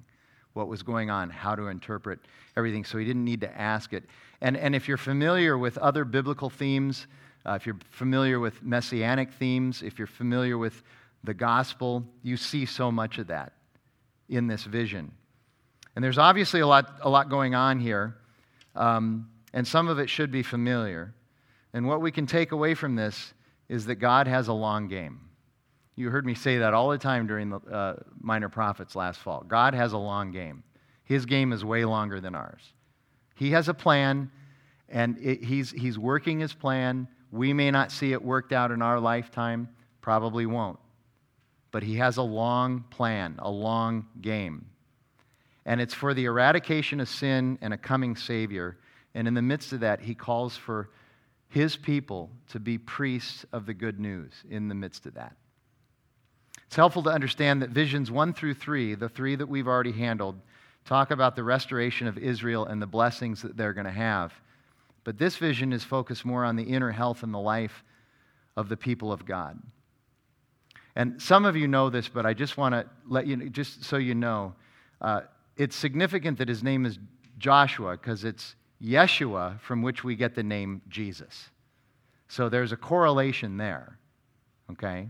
[0.53, 2.19] what was going on, how to interpret
[2.55, 4.05] everything, so he didn't need to ask it.
[4.43, 7.07] And, and if you're familiar with other biblical themes,
[7.47, 10.83] uh, if you're familiar with messianic themes, if you're familiar with
[11.25, 13.53] the gospel, you see so much of that
[14.29, 15.13] in this vision.
[15.95, 18.17] And there's obviously a lot, a lot going on here,
[18.75, 21.15] um, and some of it should be familiar.
[21.73, 23.35] And what we can take away from this
[23.69, 25.21] is that God has a long game.
[25.97, 29.45] You heard me say that all the time during the uh, Minor Prophets last fall.
[29.47, 30.65] God has a long game.
[31.05, 32.73] His game is way longer than ours.
[33.37, 34.31] He has a plan,
[34.89, 37.07] and it, he's, he's working his plan.
[37.35, 39.69] We may not see it worked out in our lifetime,
[40.01, 40.79] probably won't
[41.75, 44.65] but he has a long plan, a long game.
[45.67, 48.77] And it's for the eradication of sin and a coming Savior.
[49.13, 50.91] And in the midst of that, he calls for
[51.49, 55.35] his people to be priests of the good news in the midst of that.
[56.69, 60.37] It's helpful to understand that visions 1 through 3, the three that we've already handled,
[60.85, 64.33] talk about the restoration of Israel and the blessings that they're going to have.
[65.05, 67.85] But this vision is focused more on the inner health and the life
[68.57, 69.61] of the people of God.
[70.97, 73.85] And some of you know this, but I just want to let you, know, just
[73.85, 74.55] so you know,
[75.01, 75.23] uh,
[75.57, 76.99] it's significant that his name is
[77.39, 81.51] Joshua because it's Yeshua from which we get the name Jesus.
[82.29, 83.99] So there's a correlation there,
[84.71, 85.09] okay?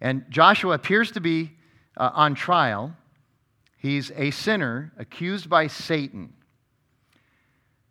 [0.00, 1.52] And Joshua appears to be
[1.96, 2.96] uh, on trial.
[3.78, 6.32] He's a sinner accused by Satan.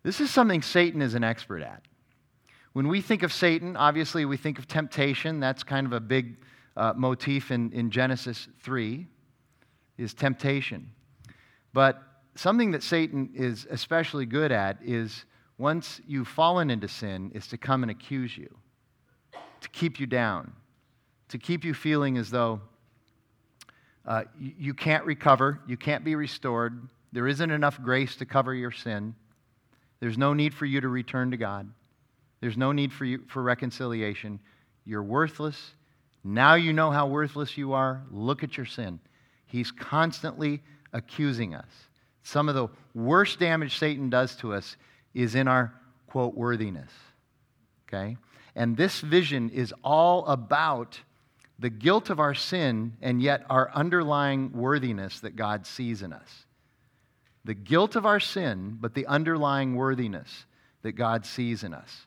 [0.04, 1.82] This is something Satan is an expert at.
[2.74, 5.40] When we think of Satan, obviously we think of temptation.
[5.40, 6.36] That's kind of a big
[6.76, 9.06] uh, motif in, in Genesis 3,
[9.96, 10.90] is temptation.
[11.72, 12.02] But
[12.34, 15.24] something that Satan is especially good at is
[15.56, 18.54] once you've fallen into sin, is to come and accuse you,
[19.62, 20.52] to keep you down,
[21.28, 22.60] to keep you feeling as though
[24.04, 28.52] uh, you, you can't recover, you can't be restored, there isn't enough grace to cover
[28.52, 29.14] your sin,
[30.00, 31.68] there's no need for you to return to God,
[32.40, 34.38] there's no need for, you, for reconciliation,
[34.84, 35.72] you're worthless.
[36.22, 38.02] Now you know how worthless you are.
[38.10, 39.00] Look at your sin.
[39.46, 41.68] He's constantly accusing us.
[42.22, 44.76] Some of the worst damage Satan does to us
[45.14, 45.72] is in our,
[46.06, 46.90] quote, worthiness.
[47.88, 48.16] Okay?
[48.56, 51.00] And this vision is all about
[51.58, 56.46] the guilt of our sin and yet our underlying worthiness that God sees in us.
[57.44, 60.46] The guilt of our sin, but the underlying worthiness
[60.82, 62.06] that God sees in us.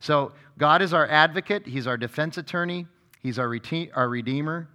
[0.00, 2.86] So, God is our advocate, He's our defense attorney,
[3.22, 3.54] He's our,
[3.94, 4.68] our redeemer.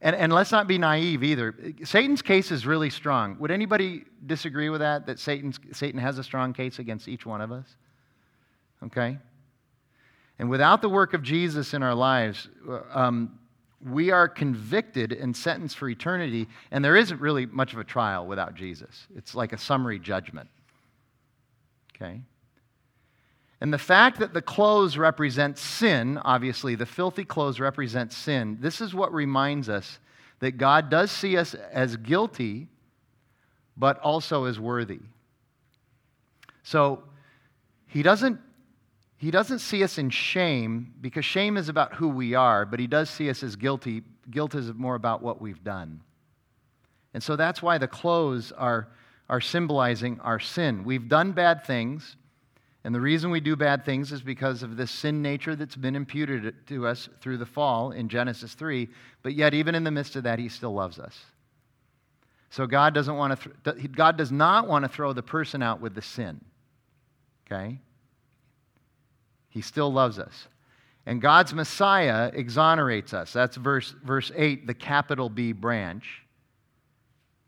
[0.00, 1.54] And, and let's not be naive either.
[1.84, 3.36] Satan's case is really strong.
[3.40, 7.40] Would anybody disagree with that, that Satan's, Satan has a strong case against each one
[7.40, 7.66] of us?
[8.84, 9.18] Okay?
[10.38, 12.48] And without the work of Jesus in our lives,
[12.92, 13.37] um,
[13.84, 18.26] we are convicted and sentenced for eternity, and there isn't really much of a trial
[18.26, 19.06] without Jesus.
[19.16, 20.48] It's like a summary judgment.
[21.94, 22.20] Okay?
[23.60, 28.80] And the fact that the clothes represent sin, obviously, the filthy clothes represent sin, this
[28.80, 29.98] is what reminds us
[30.40, 32.68] that God does see us as guilty,
[33.76, 35.00] but also as worthy.
[36.62, 37.02] So
[37.86, 38.40] he doesn't,
[39.18, 42.86] he doesn't see us in shame because shame is about who we are, but he
[42.86, 44.02] does see us as guilty.
[44.30, 46.00] Guilt is more about what we've done.
[47.14, 48.88] And so that's why the clothes are,
[49.28, 50.84] are symbolizing our sin.
[50.84, 52.16] We've done bad things.
[52.84, 55.96] And the reason we do bad things is because of this sin nature that's been
[55.96, 58.88] imputed to us through the fall in Genesis 3.
[59.24, 61.18] But yet, even in the midst of that, He still loves us.
[62.50, 63.72] So God doesn't want to.
[63.72, 66.40] Th- God does not want to throw the person out with the sin.
[67.46, 67.80] Okay.
[69.48, 70.48] He still loves us.
[71.06, 73.32] And God's Messiah exonerates us.
[73.32, 76.22] That's verse, verse 8, the capital B branch.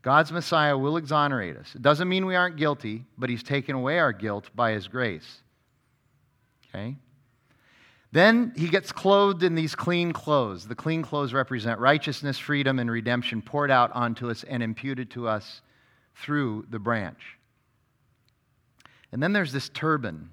[0.01, 1.75] God's Messiah will exonerate us.
[1.75, 5.41] It doesn't mean we aren't guilty, but He's taken away our guilt by His grace.
[6.69, 6.95] Okay?
[8.11, 10.67] Then he gets clothed in these clean clothes.
[10.67, 15.27] The clean clothes represent righteousness, freedom, and redemption poured out onto us and imputed to
[15.27, 15.61] us
[16.15, 17.37] through the branch.
[19.13, 20.29] And then there's this turban.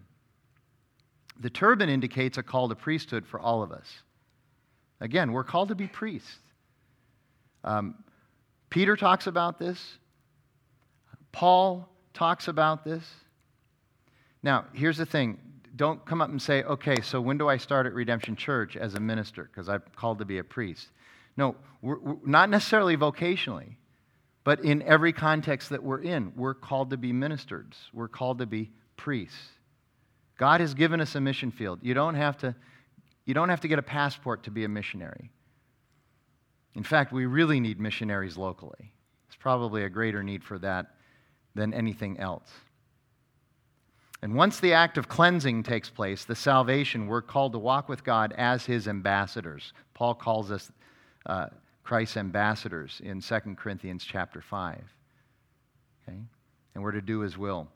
[1.41, 3.87] The turban indicates a call to priesthood for all of us.
[5.01, 6.39] Again, we're called to be priests.
[7.63, 8.03] Um,
[8.71, 9.99] Peter talks about this.
[11.33, 13.05] Paul talks about this.
[14.43, 15.39] Now, here's the thing
[15.77, 18.95] don't come up and say, okay, so when do I start at Redemption Church as
[18.95, 19.45] a minister?
[19.45, 20.89] Because I'm called to be a priest.
[21.37, 23.77] No, we're, we're, not necessarily vocationally,
[24.43, 27.77] but in every context that we're in, we're called to be ministers.
[27.93, 29.51] We're called to be priests.
[30.39, 31.81] God has given us a mission field.
[31.83, 32.55] You don't have to,
[33.27, 35.31] you don't have to get a passport to be a missionary.
[36.75, 38.93] In fact, we really need missionaries locally.
[39.29, 40.95] There's probably a greater need for that
[41.55, 42.49] than anything else.
[44.23, 48.05] And once the act of cleansing takes place, the salvation, we're called to walk with
[48.05, 49.73] God as his ambassadors.
[49.95, 50.71] Paul calls us
[51.27, 51.47] uh,
[51.83, 54.83] Christ's ambassadors in 2 Corinthians chapter 5.
[56.09, 56.19] Okay?
[56.75, 57.69] And we're to do his will.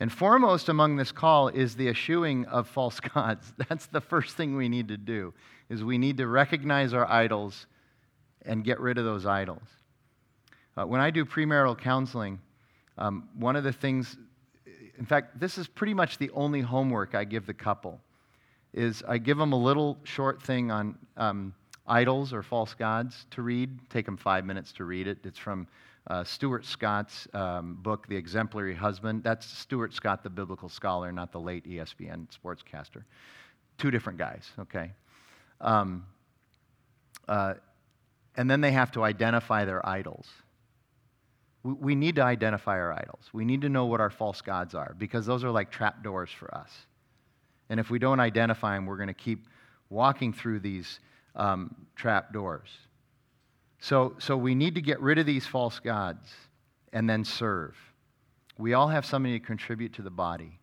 [0.00, 3.52] And foremost among this call is the eschewing of false gods.
[3.68, 5.34] That's the first thing we need to do,
[5.68, 7.66] is we need to recognize our idols
[8.42, 9.62] and get rid of those idols.
[10.76, 12.40] Uh, when I do premarital counseling,
[12.96, 14.16] um, one of the things,
[14.96, 18.00] in fact, this is pretty much the only homework I give the couple,
[18.72, 21.54] is I give them a little short thing on um,
[21.88, 23.78] idols or false gods to read.
[23.90, 25.18] Take them five minutes to read it.
[25.24, 25.66] It's from
[26.08, 29.22] uh, Stuart Scott's um, book, The Exemplary Husband.
[29.22, 33.02] That's Stuart Scott, the biblical scholar, not the late ESPN sportscaster.
[33.76, 34.92] two different guys, okay?
[35.60, 36.06] Um,
[37.28, 37.54] uh,
[38.36, 40.26] and then they have to identify their idols.
[41.62, 43.24] We, we need to identify our idols.
[43.32, 46.30] We need to know what our false gods are because those are like trap doors
[46.30, 46.70] for us.
[47.68, 49.46] And if we don't identify them, we're going to keep
[49.90, 51.00] walking through these
[51.38, 52.68] um, trap doors.
[53.80, 56.28] So, so we need to get rid of these false gods
[56.92, 57.76] and then serve.
[58.58, 60.58] We all have something to contribute to the body.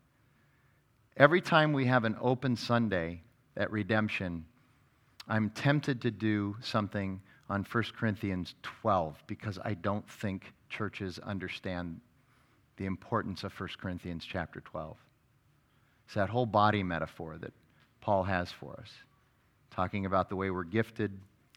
[1.18, 3.22] Every time we have an open Sunday
[3.56, 4.46] at redemption,
[5.28, 12.02] I'm tempted to do something on 1 Corinthians 12 because I don't think churches understand
[12.78, 14.98] the importance of 1 Corinthians chapter 12.
[16.06, 17.54] It's that whole body metaphor that
[18.02, 18.92] Paul has for us,
[19.72, 21.12] talking about the way we're gifted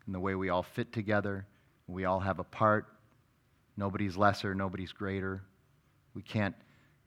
[0.06, 1.46] and the way we all fit together.
[1.86, 2.86] We all have a part.
[3.76, 5.42] Nobody's lesser, nobody's greater.
[6.14, 6.54] We can't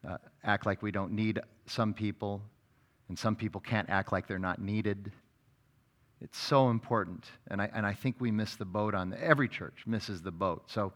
[0.07, 2.41] uh, act like we don't need some people,
[3.09, 5.11] and some people can't act like they're not needed.
[6.21, 9.49] It's so important, and I, and I think we miss the boat on the, every
[9.49, 10.63] church misses the boat.
[10.67, 10.93] So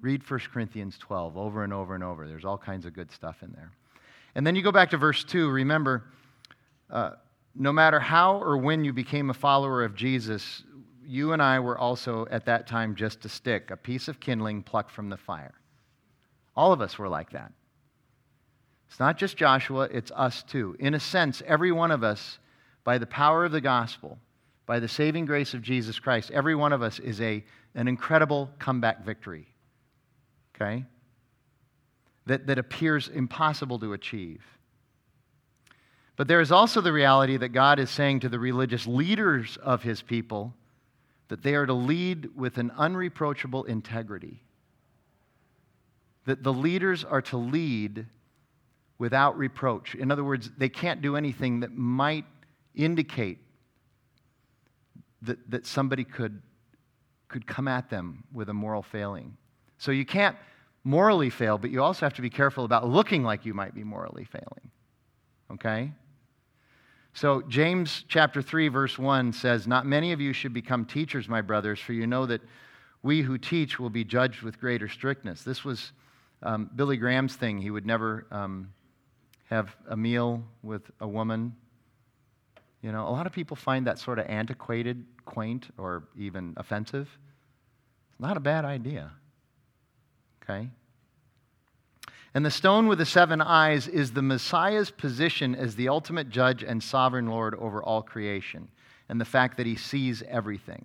[0.00, 2.28] read 1 Corinthians 12 over and over and over.
[2.28, 3.72] There's all kinds of good stuff in there.
[4.34, 5.48] And then you go back to verse 2.
[5.48, 6.04] Remember,
[6.90, 7.12] uh,
[7.54, 10.62] no matter how or when you became a follower of Jesus,
[11.04, 14.62] you and I were also at that time just a stick, a piece of kindling
[14.62, 15.54] plucked from the fire.
[16.54, 17.52] All of us were like that.
[18.88, 20.76] It's not just Joshua, it's us too.
[20.78, 22.38] In a sense, every one of us,
[22.84, 24.18] by the power of the gospel,
[24.66, 27.44] by the saving grace of Jesus Christ, every one of us is a,
[27.74, 29.46] an incredible comeback victory.
[30.54, 30.84] Okay?
[32.26, 34.44] That, that appears impossible to achieve.
[36.18, 39.84] But there is also the reality that God is saying to the religious leaders of
[39.84, 40.52] his people
[41.28, 44.42] that they are to lead with an unreproachable integrity
[46.24, 48.04] that the leaders are to lead
[48.98, 49.94] without reproach.
[49.94, 52.26] In other words, they can't do anything that might
[52.74, 53.38] indicate
[55.22, 56.42] that, that somebody could,
[57.28, 59.38] could come at them with a moral failing.
[59.78, 60.36] So you can't
[60.84, 63.84] morally fail, but you also have to be careful about looking like you might be
[63.84, 64.70] morally failing.
[65.52, 65.92] Okay?
[67.18, 71.40] So, James chapter 3, verse 1 says, Not many of you should become teachers, my
[71.40, 72.40] brothers, for you know that
[73.02, 75.42] we who teach will be judged with greater strictness.
[75.42, 75.90] This was
[76.44, 78.72] um, Billy Graham's thing, he would never um,
[79.50, 81.56] have a meal with a woman.
[82.82, 87.08] You know, a lot of people find that sort of antiquated, quaint, or even offensive.
[88.12, 89.10] It's not a bad idea.
[90.44, 90.70] Okay?
[92.38, 96.62] And the stone with the seven eyes is the Messiah's position as the ultimate judge
[96.62, 98.68] and sovereign Lord over all creation,
[99.08, 100.84] and the fact that he sees everything.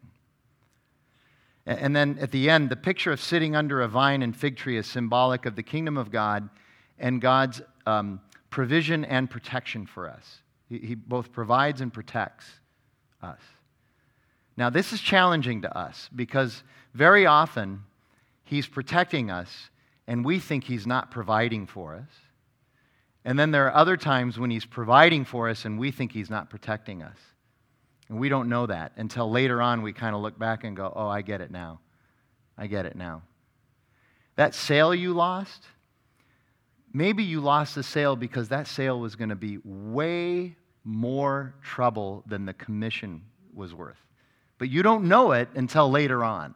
[1.67, 4.77] And then at the end, the picture of sitting under a vine and fig tree
[4.77, 6.49] is symbolic of the kingdom of God
[6.97, 10.39] and God's um, provision and protection for us.
[10.69, 12.47] He, he both provides and protects
[13.21, 13.41] us.
[14.57, 16.63] Now, this is challenging to us because
[16.95, 17.83] very often
[18.43, 19.69] He's protecting us
[20.07, 22.09] and we think He's not providing for us.
[23.25, 26.29] And then there are other times when He's providing for us and we think He's
[26.29, 27.17] not protecting us.
[28.09, 30.91] And we don't know that until later on we kind of look back and go,
[30.95, 31.79] oh, I get it now.
[32.57, 33.23] I get it now.
[34.35, 35.63] That sale you lost,
[36.93, 42.23] maybe you lost the sale because that sale was going to be way more trouble
[42.27, 43.21] than the commission
[43.53, 43.97] was worth.
[44.57, 46.53] But you don't know it until later on.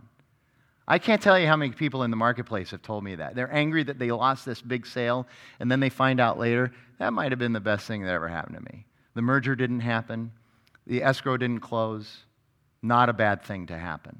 [0.88, 3.36] I can't tell you how many people in the marketplace have told me that.
[3.36, 5.28] They're angry that they lost this big sale,
[5.60, 8.28] and then they find out later that might have been the best thing that ever
[8.28, 8.86] happened to me.
[9.14, 10.32] The merger didn't happen.
[10.86, 12.24] The escrow didn't close.
[12.82, 14.18] Not a bad thing to happen.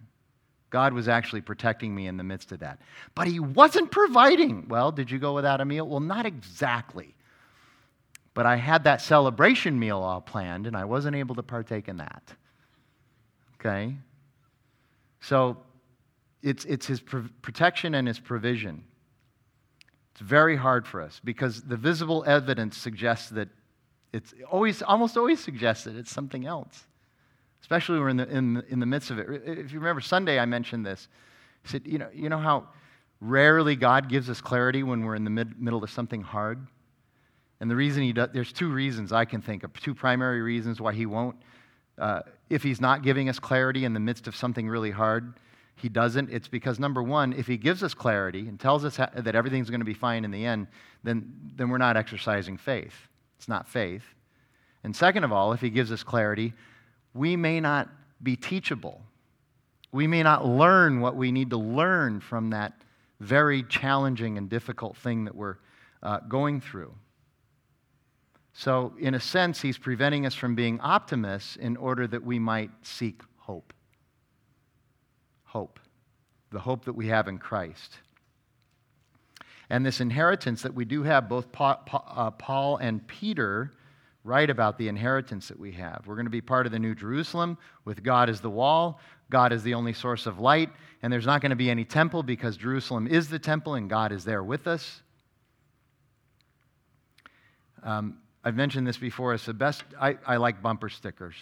[0.70, 2.80] God was actually protecting me in the midst of that.
[3.16, 4.68] But He wasn't providing.
[4.68, 5.88] Well, did you go without a meal?
[5.88, 7.16] Well, not exactly.
[8.34, 11.98] But I had that celebration meal all planned, and I wasn't able to partake in
[11.98, 12.24] that.
[13.60, 13.96] Okay?
[15.22, 15.58] So
[16.42, 18.84] it's, it's His protection and His provision.
[20.12, 23.50] It's very hard for us because the visible evidence suggests that
[24.14, 26.88] it's always, almost always suggested it's something else,
[27.62, 29.28] especially when we're in the, in, in the midst of it.
[29.46, 31.08] If you remember Sunday, I mentioned this.
[31.66, 32.68] I said, you know, you know how
[33.20, 36.66] rarely God gives us clarity when we're in the mid, middle of something hard?
[37.60, 40.80] And the reason he does, there's two reasons I can think of, two primary reasons
[40.80, 41.36] why he won't.
[41.98, 45.34] Uh, if he's not giving us clarity in the midst of something really hard,
[45.78, 46.32] he doesn't.
[46.32, 49.82] It's because, number one, if he gives us clarity and tells us that everything's going
[49.82, 50.68] to be fine in the end,
[51.04, 52.96] then, then we're not exercising faith.
[53.38, 54.04] It's not faith.
[54.84, 56.54] And second of all, if he gives us clarity,
[57.14, 57.90] we may not
[58.24, 59.02] be teachable.
[59.92, 62.74] We may not learn what we need to learn from that
[63.20, 65.58] very challenging and difficult thing that we're
[66.02, 66.94] uh, going through.
[68.54, 72.72] So, in a sense, he's preventing us from being optimists in order that we might
[72.82, 73.74] seek hope.
[75.48, 75.80] Hope.
[76.52, 77.98] The hope that we have in Christ.
[79.70, 83.74] And this inheritance that we do have, both uh, Paul and Peter
[84.24, 86.04] write about the inheritance that we have.
[86.06, 89.52] We're going to be part of the New Jerusalem with God as the wall, God
[89.52, 90.70] is the only source of light,
[91.02, 94.12] and there's not going to be any temple because Jerusalem is the temple and God
[94.12, 95.02] is there with us.
[97.84, 99.34] Um, I've mentioned this before.
[99.34, 99.84] It's the best.
[100.00, 101.36] I, I like bumper stickers,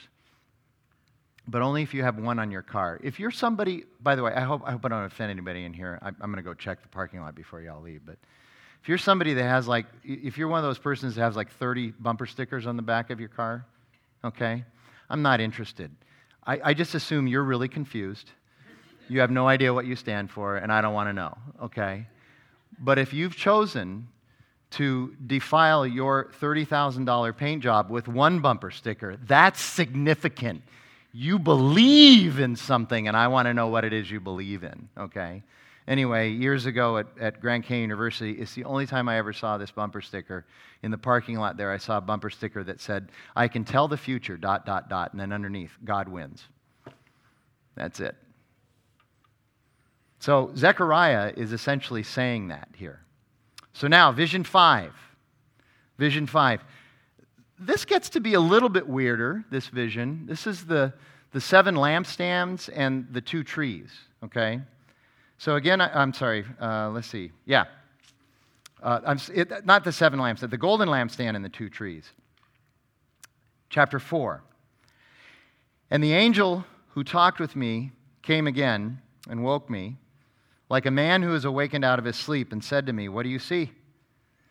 [1.48, 3.00] but only if you have one on your car.
[3.04, 5.74] If you're somebody, by the way, I hope, I hope I don't offend anybody in
[5.74, 6.00] here.
[6.02, 8.02] I, I'm going to go check the parking lot before y'all leave.
[8.06, 8.18] But
[8.82, 11.52] if you're somebody that has like, if you're one of those persons that has like
[11.52, 13.66] 30 bumper stickers on the back of your car,
[14.24, 14.64] okay,
[15.10, 15.92] I'm not interested.
[16.46, 18.32] I, I just assume you're really confused.
[19.08, 22.08] You have no idea what you stand for, and I don't want to know, okay?
[22.80, 24.08] But if you've chosen
[24.72, 29.18] to defile your $30,000 paint job with one bumper sticker.
[29.26, 30.64] That's significant.
[31.18, 34.90] You believe in something, and I want to know what it is you believe in,
[34.98, 35.44] okay?
[35.88, 39.58] Anyway, years ago at, at Grand Canyon University, it's the only time I ever saw
[39.58, 40.46] this bumper sticker.
[40.84, 43.88] In the parking lot there, I saw a bumper sticker that said, I can tell
[43.88, 46.44] the future, dot, dot, dot, and then underneath, God wins.
[47.76, 48.18] That's it.
[50.20, 53.00] So Zechariah is essentially saying that here.
[53.72, 54.92] So now, vision five.
[55.98, 56.62] Vision five.
[57.58, 60.26] This gets to be a little bit weirder, this vision.
[60.26, 60.94] This is the,
[61.32, 63.92] the seven lampstands and the two trees,
[64.24, 64.62] okay?
[65.38, 67.32] So again, I, am sorry, uh, let's see.
[67.46, 67.66] Yeah.
[68.84, 72.12] Uh, it, not the seven lampstands, the golden lampstand and the two trees.
[73.70, 74.44] Chapter 4.
[75.92, 77.92] And the angel who talked with me
[78.22, 79.98] came again and woke me
[80.70, 83.24] like a man who is awakened out of his sleep, and said to me, What
[83.24, 83.72] do you see?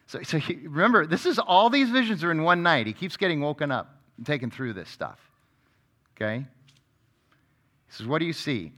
[0.07, 2.87] So, so he, remember, this is all these visions are in one night.
[2.87, 5.19] He keeps getting woken up and taken through this stuff.
[6.17, 6.39] Okay?
[6.39, 8.73] He says, What do you see?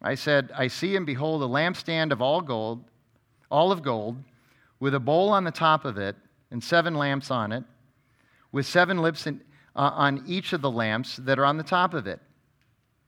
[0.00, 2.84] I said, I see and behold a lampstand of all gold,
[3.50, 4.16] all of gold,
[4.80, 6.16] with a bowl on the top of it
[6.50, 7.62] and seven lamps on it,
[8.50, 9.40] with seven lips in,
[9.76, 12.20] uh, on each of the lamps that are on the top of it.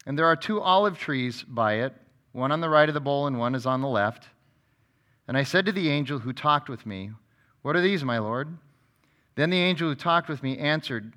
[0.06, 1.94] And there are two olive trees by it
[2.32, 4.26] one on the right of the bowl and one is on the left.
[5.28, 7.12] And I said to the angel who talked with me,
[7.64, 8.58] What are these, my Lord?
[9.36, 11.14] Then the angel who talked with me answered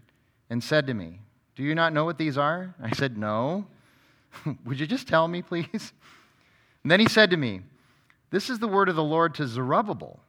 [0.49, 1.19] and said to me,
[1.57, 2.73] Do you not know what these are?
[2.81, 3.65] I said, No.
[4.65, 5.91] Would you just tell me, please?
[6.83, 7.63] And then he said to me,
[8.29, 10.21] This is the word of the Lord to Zerubbabel.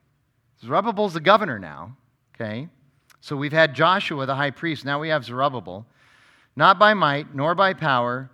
[0.61, 1.97] Zerubbabel's the governor now,
[2.35, 2.67] okay?
[3.21, 4.85] So we've had Joshua, the high priest.
[4.85, 5.87] Now we have Zerubbabel.
[6.57, 8.29] Not by might, nor by power,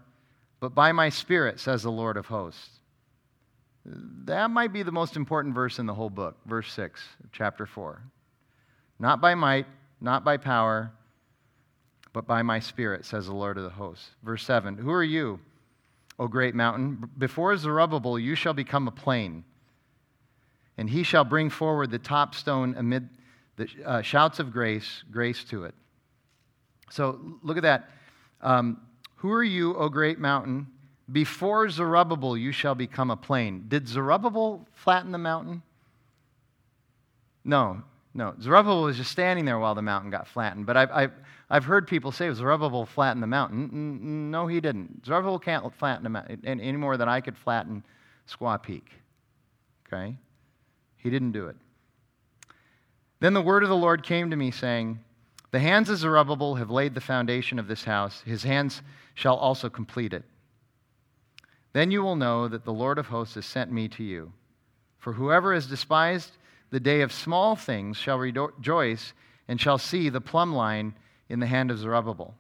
[0.59, 2.74] but by my Spirit, says the Lord of hosts.
[3.87, 8.03] That might be the most important verse in the whole book, verse 6, chapter 4.
[8.99, 9.67] Not by might,
[10.01, 10.91] not by power,
[12.13, 14.11] but by my Spirit, says the Lord of the hosts.
[14.23, 15.41] Verse 7 Who are you,
[16.19, 17.11] O great mountain?
[17.19, 19.45] Before Zerubbabel, you shall become a plain,
[20.79, 23.09] and he shall bring forward the top stone amid
[23.57, 25.75] the uh, shouts of grace, grace to it.
[26.91, 27.91] So look at that.
[28.41, 28.81] Um,
[29.17, 30.69] who are you, O great mountain?
[31.11, 33.67] Before Zerubbabel, you shall become a plain.
[33.69, 35.63] Did Zerubbabel flatten the mountain?
[37.45, 37.83] No,
[38.15, 38.35] no.
[38.41, 40.65] Zerubbabel was just standing there while the mountain got flattened.
[40.65, 41.13] But I've, I've,
[41.51, 44.31] I've heard people say Zerubbabel flattened the mountain.
[44.31, 45.05] No, he didn't.
[45.05, 47.85] Zerubbabel can't flatten mountain any more than I could flatten
[48.27, 48.91] Squaw Peak.
[49.87, 50.17] Okay?
[50.97, 51.57] He didn't do it.
[53.21, 55.01] Then the word of the Lord came to me, saying,
[55.51, 58.23] The hands of Zerubbabel have laid the foundation of this house.
[58.25, 58.81] His hands
[59.15, 60.25] shall also complete it.
[61.75, 64.33] Then you will know that the Lord of hosts has sent me to you.
[64.99, 66.31] For whoever has despised
[66.71, 69.13] the day of small things shall rejoice
[69.49, 70.95] and shall see the plumb line
[71.29, 72.35] in the hand of Zerubbabel.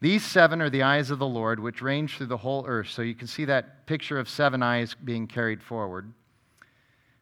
[0.00, 2.88] These seven are the eyes of the Lord, which range through the whole earth.
[2.88, 6.12] So you can see that picture of seven eyes being carried forward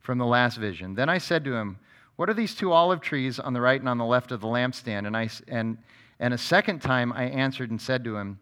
[0.01, 0.95] from the last vision.
[0.95, 1.79] Then I said to him,
[2.17, 4.47] What are these two olive trees on the right and on the left of the
[4.47, 5.07] lampstand?
[5.07, 5.79] And, I, and,
[6.19, 8.39] and a second time I answered and said to him,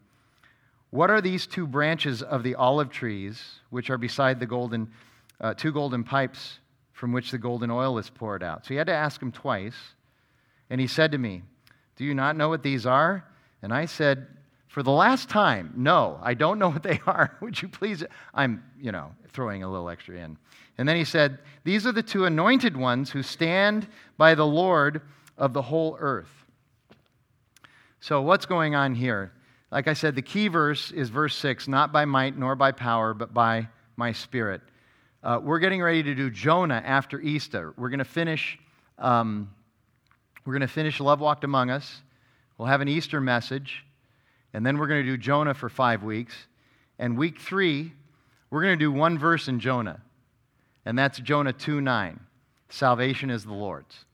[0.95, 4.92] What are these two branches of the olive trees which are beside the golden,
[5.40, 6.61] uh, two golden pipes
[6.92, 8.64] from which the golden oil is poured out?
[8.64, 9.74] So he had to ask him twice.
[10.70, 11.42] And he said to me,
[11.97, 13.24] Do you not know what these are?
[13.61, 14.28] And I said,
[14.68, 17.36] For the last time, no, I don't know what they are.
[17.40, 18.05] Would you please?
[18.32, 20.38] I'm, you know, throwing a little extra in.
[20.78, 25.03] And then he said, These are the two anointed ones who stand by the Lord
[25.36, 26.30] of the whole earth.
[27.99, 29.32] So, what's going on here?
[29.74, 33.12] Like I said, the key verse is verse 6 not by might nor by power,
[33.12, 33.66] but by
[33.96, 34.60] my spirit.
[35.20, 37.74] Uh, we're getting ready to do Jonah after Easter.
[37.76, 38.56] We're going to finish
[39.00, 39.50] um,
[40.46, 42.02] We're going to finish Love Walked Among Us.
[42.56, 43.84] We'll have an Easter message.
[44.52, 46.36] And then we're going to do Jonah for five weeks.
[47.00, 47.92] And week three,
[48.50, 50.00] we're going to do one verse in Jonah.
[50.84, 52.20] And that's Jonah 2 9.
[52.68, 54.04] Salvation is the Lord's.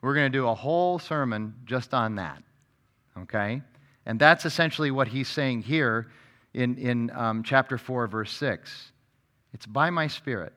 [0.00, 2.40] We're going to do a whole sermon just on that.
[3.18, 3.62] Okay?
[4.06, 6.08] And that's essentially what he's saying here
[6.54, 8.92] in, in um, chapter 4, verse 6.
[9.54, 10.52] It's by my Spirit.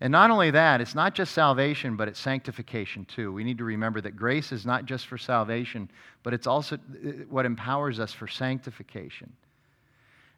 [0.00, 3.32] And not only that, it's not just salvation, but it's sanctification too.
[3.32, 5.88] We need to remember that grace is not just for salvation,
[6.24, 9.32] but it's also uh, what empowers us for sanctification.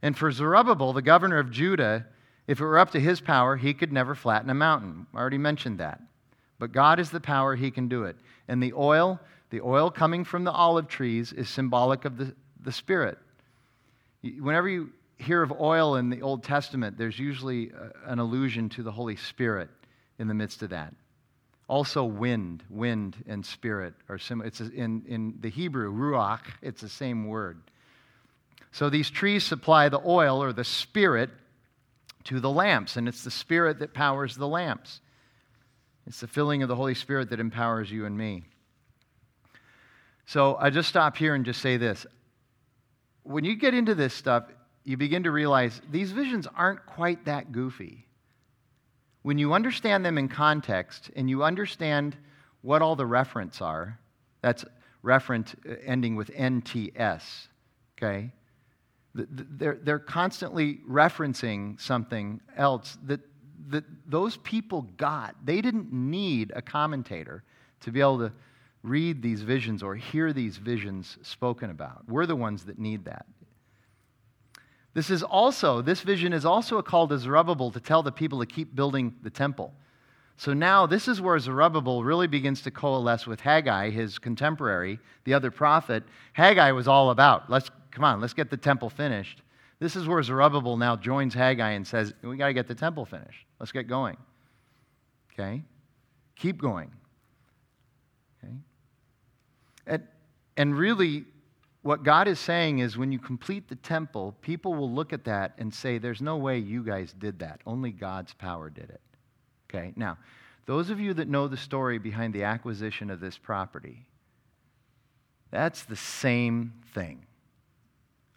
[0.03, 2.05] And for Zerubbabel, the governor of Judah,
[2.47, 5.07] if it were up to his power, he could never flatten a mountain.
[5.15, 5.99] I already mentioned that.
[6.59, 8.17] But God is the power, he can do it.
[8.49, 9.19] And the oil,
[9.55, 13.19] the oil coming from the olive trees, is symbolic of the, the Spirit.
[14.41, 18.83] Whenever you hear of oil in the Old Testament, there's usually uh, an allusion to
[18.83, 19.71] the Holy Spirit
[20.19, 20.93] in the midst of that.
[21.69, 24.49] Also, wind, wind and spirit are similar.
[24.49, 27.63] It's in, in the Hebrew, ruach, it's the same word.
[28.73, 31.31] So these trees supply the oil or the spirit
[32.25, 35.01] to the lamps, and it's the spirit that powers the lamps.
[36.09, 38.43] It's the filling of the Holy Spirit that empowers you and me.
[40.27, 42.07] So I just stop here and just say this.
[43.23, 44.45] When you get into this stuff,
[44.85, 48.07] you begin to realize these visions aren't quite that goofy.
[49.23, 52.17] When you understand them in context and you understand
[52.61, 53.99] what all the reference are,
[54.43, 54.65] that's
[55.03, 57.49] referent uh, ending with NTS,
[57.97, 58.31] okay?
[59.15, 63.21] They're, they're constantly referencing something else that,
[63.69, 65.37] that those people got.
[65.45, 67.45] They didn't need a commentator
[67.83, 68.33] to be able to
[68.85, 72.03] read these visions or hear these visions spoken about.
[72.07, 73.27] We're the ones that need that.
[74.93, 78.39] This is also, this vision is also a call to Zerubbabel to tell the people
[78.41, 79.73] to keep building the temple.
[80.37, 85.35] So now this is where Zerubbabel really begins to coalesce with Haggai, his contemporary, the
[85.35, 86.05] other prophet.
[86.35, 89.41] Haggai was all about, let's come on, let's get the temple finished.
[89.81, 93.07] This is where Zerubbabel now joins Haggai and says, we got to get the temple
[93.07, 93.47] finished.
[93.59, 94.17] Let's get going.
[95.33, 95.63] Okay?
[96.37, 96.91] Keep going.
[99.87, 100.03] And,
[100.57, 101.25] and really,
[101.83, 105.55] what God is saying is when you complete the temple, people will look at that
[105.59, 107.61] and say, There's no way you guys did that.
[107.67, 109.01] Only God's power did it.
[109.69, 110.17] Okay, now,
[110.67, 114.07] those of you that know the story behind the acquisition of this property,
[115.51, 117.27] that's the same thing.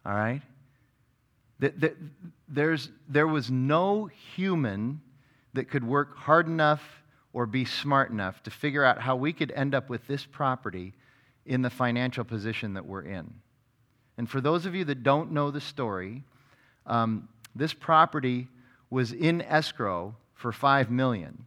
[0.06, 0.42] All right?
[2.48, 5.02] There's, there was no human
[5.54, 6.84] that could work hard enough
[7.34, 10.94] or be smart enough to figure out how we could end up with this property
[11.48, 13.34] in the financial position that we're in.
[14.18, 16.24] And for those of you that don't know the story,
[16.86, 18.48] um, this property
[18.90, 21.46] was in escrow for 5 million.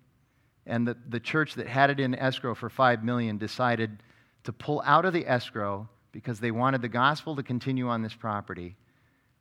[0.67, 4.03] And the, the church that had it in escrow for 5 million decided
[4.45, 8.15] to pull out of the escrow because they wanted the gospel to continue on this
[8.15, 8.77] property.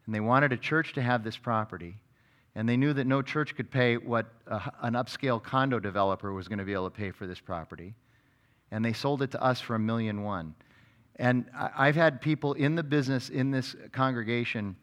[0.05, 1.95] And they wanted a church to have this property.
[2.55, 6.47] And they knew that no church could pay what a, an upscale condo developer was
[6.47, 7.93] going to be able to pay for this property
[8.71, 10.55] and they sold it to us for a million one.
[11.15, 14.75] And I've had people in the business in this congregation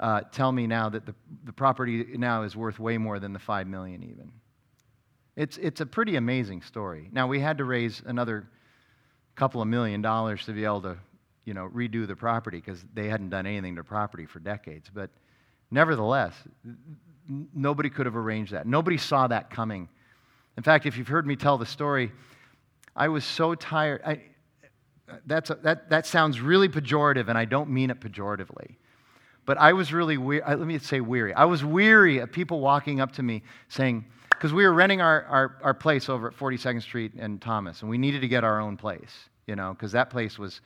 [0.00, 1.14] uh, tell me now that the,
[1.44, 4.32] the property now is worth way more than the five million even.
[5.36, 7.08] It's, it's a pretty amazing story.
[7.12, 8.48] Now we had to raise another
[9.34, 10.96] couple of million dollars to be able to,
[11.44, 14.90] you know, redo the property because they hadn't done anything to property for decades.
[14.92, 15.10] But
[15.70, 16.34] nevertheless,
[17.54, 18.66] nobody could have arranged that.
[18.66, 19.88] Nobody saw that coming.
[20.56, 22.12] In fact, if you've heard me tell the story,
[22.94, 24.02] I was so tired.
[24.04, 24.22] I,
[25.26, 28.76] that's a, that, that sounds really pejorative, and I don't mean it pejoratively.
[29.44, 30.42] But I was really weary.
[30.46, 31.34] Let me say weary.
[31.34, 35.24] I was weary of people walking up to me saying, because we were renting our,
[35.24, 38.60] our, our place over at 42nd Street and Thomas, and we needed to get our
[38.60, 40.60] own place, you know, because that place was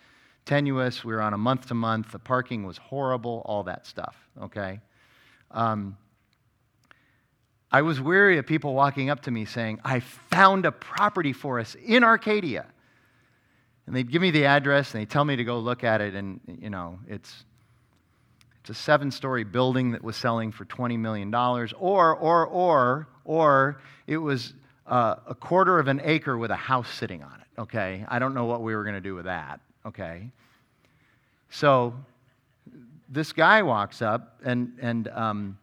[0.45, 1.05] tenuous.
[1.05, 2.13] We were on a month to month.
[2.13, 4.81] The parking was horrible, all that stuff, okay?
[5.51, 5.97] Um,
[7.77, 11.61] I was weary of people walking up to me saying, I found a property for
[11.61, 12.65] us in Arcadia.
[13.87, 16.15] And they'd give me the address and they tell me to go look at it.
[16.15, 17.45] And, you know, it's,
[18.63, 21.35] it's a seven story building that was selling for $20 million.
[21.35, 24.55] Or, or, or, or it was
[24.87, 27.61] uh, a quarter of an acre with a house sitting on it.
[27.61, 28.07] Okay.
[28.09, 29.61] I don't know what we were going to do with that.
[29.85, 30.31] Okay.
[31.51, 31.93] So
[33.11, 35.59] this guy walks up and, and, um,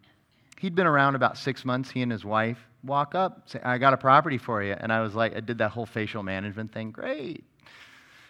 [0.64, 1.90] he'd been around about six months.
[1.90, 4.72] He and his wife walk up, say, I got a property for you.
[4.72, 6.90] And I was like, I did that whole facial management thing.
[6.90, 7.44] Great.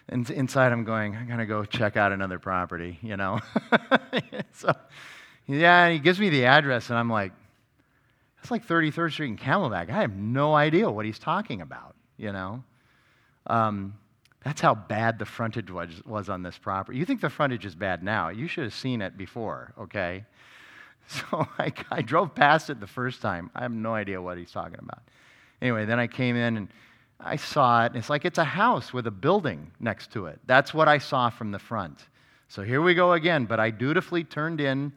[0.09, 3.39] And inside, I'm going, I'm going to go check out another property, you know?
[4.51, 4.73] so,
[5.47, 7.31] yeah, he gives me the address, and I'm like,
[8.35, 9.89] that's like 33rd Street in Camelback.
[9.89, 12.65] I have no idea what he's talking about, you know?
[13.47, 13.97] Um,
[14.43, 16.99] That's how bad the frontage was, was on this property.
[16.99, 18.27] You think the frontage is bad now.
[18.27, 20.25] You should have seen it before, okay?
[21.29, 23.51] So I, I drove past it the first time.
[23.55, 25.03] I have no idea what he's talking about.
[25.61, 26.67] Anyway, then I came in and
[27.19, 27.87] I saw it.
[27.87, 30.39] And it's like it's a house with a building next to it.
[30.45, 31.99] That's what I saw from the front.
[32.47, 33.45] So here we go again.
[33.45, 34.91] But I dutifully turned in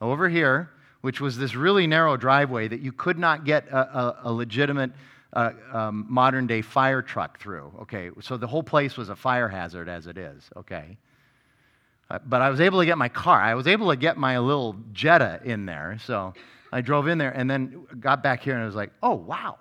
[0.00, 0.70] over here,
[1.00, 4.90] which was this really narrow driveway that you could not get a, a, a legitimate
[5.32, 7.72] uh, um, modern day fire truck through.
[7.82, 10.48] Okay, so the whole place was a fire hazard as it is.
[10.56, 10.96] Okay.
[12.08, 13.40] Uh, but I was able to get my car.
[13.40, 15.98] I was able to get my little Jetta in there.
[16.04, 16.34] So
[16.72, 19.58] I drove in there and then got back here and I was like, oh, wow.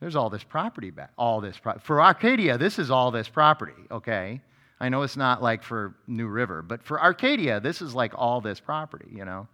[0.00, 1.10] There's all this property back.
[1.18, 4.40] All this For Arcadia, this is all this property, okay?
[4.80, 8.40] I know it's not like for New River, but for Arcadia, this is like all
[8.40, 9.46] this property, you know?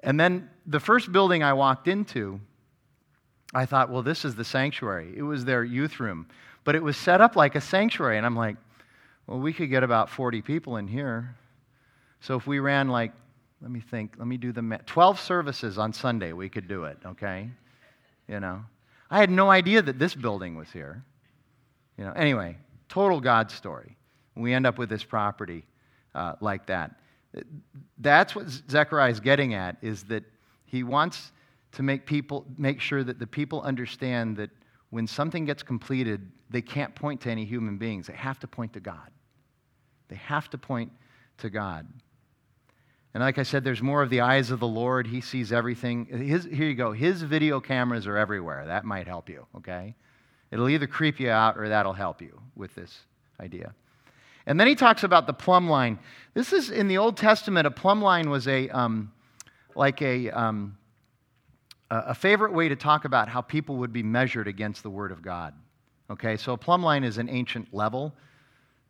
[0.00, 2.38] And then the first building I walked into,
[3.54, 5.14] I thought, well, this is the sanctuary.
[5.16, 6.28] It was their youth room,
[6.64, 8.18] but it was set up like a sanctuary.
[8.18, 8.56] And I'm like,
[9.26, 11.36] well, we could get about 40 people in here.
[12.20, 13.12] So if we ran like,
[13.60, 16.84] let me think, let me do the math, 12 services on Sunday, we could do
[16.84, 17.50] it, okay?
[18.28, 18.62] You know?
[19.10, 21.04] I had no idea that this building was here.
[21.98, 22.56] You know, anyway,
[22.88, 23.96] total God story.
[24.34, 25.64] We end up with this property
[26.14, 26.92] uh, like that.
[27.98, 30.24] That's what Zechariah is getting at, is that
[30.64, 31.32] he wants
[31.72, 34.50] to make people make sure that the people understand that
[34.90, 38.06] when something gets completed, they can't point to any human beings.
[38.06, 39.10] They have to point to God.
[40.08, 40.92] They have to point
[41.38, 41.86] to God.
[43.14, 45.06] And like I said, there's more of the eyes of the Lord.
[45.06, 46.04] He sees everything.
[46.04, 46.92] His, here you go.
[46.92, 48.66] His video cameras are everywhere.
[48.66, 49.94] That might help you, okay?
[50.50, 53.00] It'll either creep you out or that'll help you with this
[53.40, 53.74] idea.
[54.46, 55.98] And then he talks about the plumb line.
[56.34, 59.10] This is in the Old Testament, a plumb line was a, um,
[59.74, 60.76] like a, um,
[61.90, 65.22] a favorite way to talk about how people would be measured against the Word of
[65.22, 65.54] God.
[66.10, 68.14] Okay, so a plumb line is an ancient level.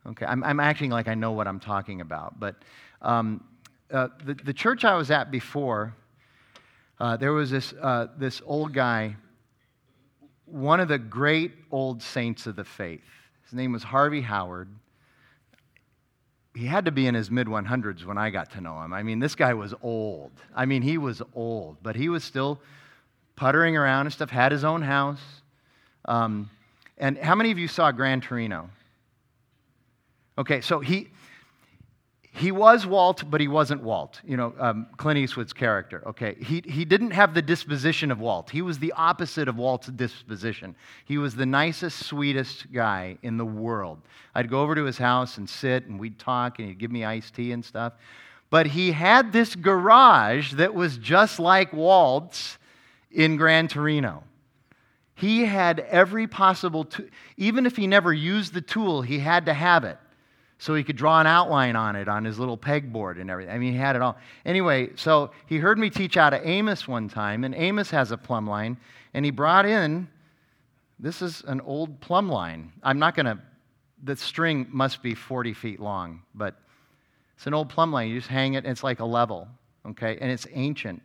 [0.09, 2.39] Okay, I'm, I'm acting like I know what I'm talking about.
[2.39, 2.55] But
[3.01, 3.43] um,
[3.91, 5.93] uh, the, the church I was at before,
[6.99, 9.17] uh, there was this, uh, this old guy,
[10.45, 13.03] one of the great old saints of the faith.
[13.43, 14.69] His name was Harvey Howard.
[16.55, 18.93] He had to be in his mid 100s when I got to know him.
[18.93, 20.31] I mean, this guy was old.
[20.55, 22.59] I mean, he was old, but he was still
[23.35, 25.21] puttering around and stuff, had his own house.
[26.05, 26.49] Um,
[26.97, 28.69] and how many of you saw Gran Torino?
[30.37, 31.07] Okay, so he,
[32.37, 36.03] he was Walt, but he wasn't Walt, you know, um, Clint Eastwood's character.
[36.07, 38.51] Okay, he, he didn't have the disposition of Walt.
[38.51, 40.75] He was the opposite of Walt's disposition.
[41.05, 43.99] He was the nicest, sweetest guy in the world.
[44.35, 47.03] I'd go over to his house and sit, and we'd talk, and he'd give me
[47.03, 47.93] iced tea and stuff.
[48.51, 52.59] But he had this garage that was just like Walt's
[53.11, 54.23] in Gran Torino.
[55.15, 59.53] He had every possible, t- even if he never used the tool, he had to
[59.55, 59.97] have it
[60.59, 63.53] so he could draw an outline on it on his little pegboard and everything.
[63.53, 64.17] I mean, he had it all.
[64.45, 68.17] Anyway, so he heard me teach out of Amos one time, and Amos has a
[68.17, 68.77] plumb line,
[69.13, 70.07] and he brought in
[70.99, 72.71] this is an old plumb line.
[72.81, 73.39] I'm not going to,
[74.03, 76.55] the string must be 40 feet long, but
[77.35, 78.09] it's an old plumb line.
[78.09, 79.47] You just hang it, it's like a level,
[79.85, 80.17] okay?
[80.19, 81.03] And it's ancient.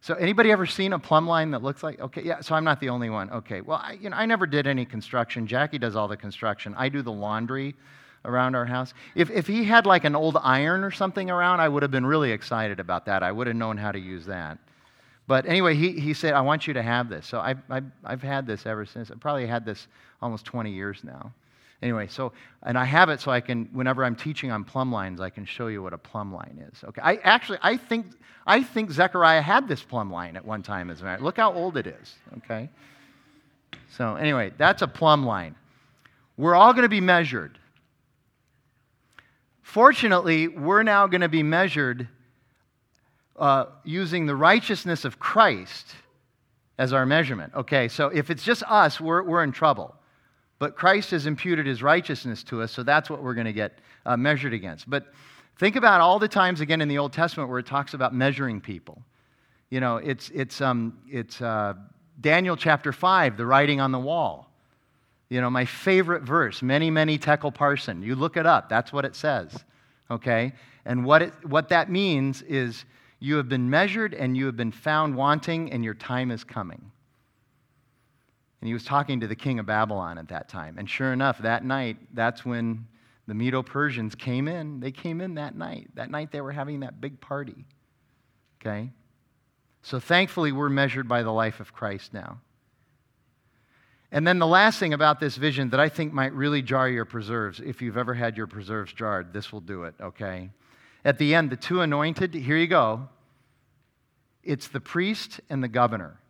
[0.00, 2.80] So anybody ever seen a plumb line that looks like okay yeah so I'm not
[2.80, 5.94] the only one okay well I, you know I never did any construction Jackie does
[5.94, 7.76] all the construction I do the laundry
[8.24, 8.94] around our house.
[9.14, 12.06] If, if he had like an old iron or something around, I would have been
[12.06, 13.22] really excited about that.
[13.22, 14.58] I would have known how to use that.
[15.26, 17.26] But anyway, he, he said, I want you to have this.
[17.26, 19.10] So I've, I've, I've had this ever since.
[19.10, 19.86] I've probably had this
[20.20, 21.32] almost 20 years now.
[21.80, 25.20] Anyway, so, and I have it so I can, whenever I'm teaching on plumb lines,
[25.20, 26.84] I can show you what a plumb line is.
[26.84, 28.06] Okay, I actually, I think,
[28.46, 31.22] I think Zechariah had this plumb line at one time as a matter.
[31.22, 32.68] Look how old it is, okay?
[33.96, 35.56] So anyway, that's a plumb line.
[36.36, 37.58] We're all going to be measured.
[39.72, 42.06] Fortunately, we're now going to be measured
[43.38, 45.94] uh, using the righteousness of Christ
[46.76, 47.54] as our measurement.
[47.54, 49.94] Okay, so if it's just us, we're, we're in trouble.
[50.58, 53.78] But Christ has imputed his righteousness to us, so that's what we're going to get
[54.04, 54.90] uh, measured against.
[54.90, 55.06] But
[55.58, 58.60] think about all the times again in the Old Testament where it talks about measuring
[58.60, 59.00] people.
[59.70, 61.72] You know, it's, it's, um, it's uh,
[62.20, 64.51] Daniel chapter 5, the writing on the wall.
[65.32, 68.02] You know, my favorite verse, mene, mene tekel parsin.
[68.02, 69.64] You look it up, that's what it says.
[70.10, 70.52] Okay?
[70.84, 72.84] And what, it, what that means is
[73.18, 76.92] you have been measured and you have been found wanting, and your time is coming.
[78.60, 80.76] And he was talking to the king of Babylon at that time.
[80.76, 82.86] And sure enough, that night, that's when
[83.26, 84.80] the Medo Persians came in.
[84.80, 85.88] They came in that night.
[85.94, 87.64] That night they were having that big party.
[88.60, 88.90] Okay?
[89.80, 92.42] So thankfully, we're measured by the life of Christ now.
[94.14, 97.06] And then the last thing about this vision that I think might really jar your
[97.06, 100.50] preserves, if you've ever had your preserves jarred, this will do it, okay?
[101.02, 103.08] At the end, the two anointed, here you go.
[104.44, 106.20] It's the priest and the governor.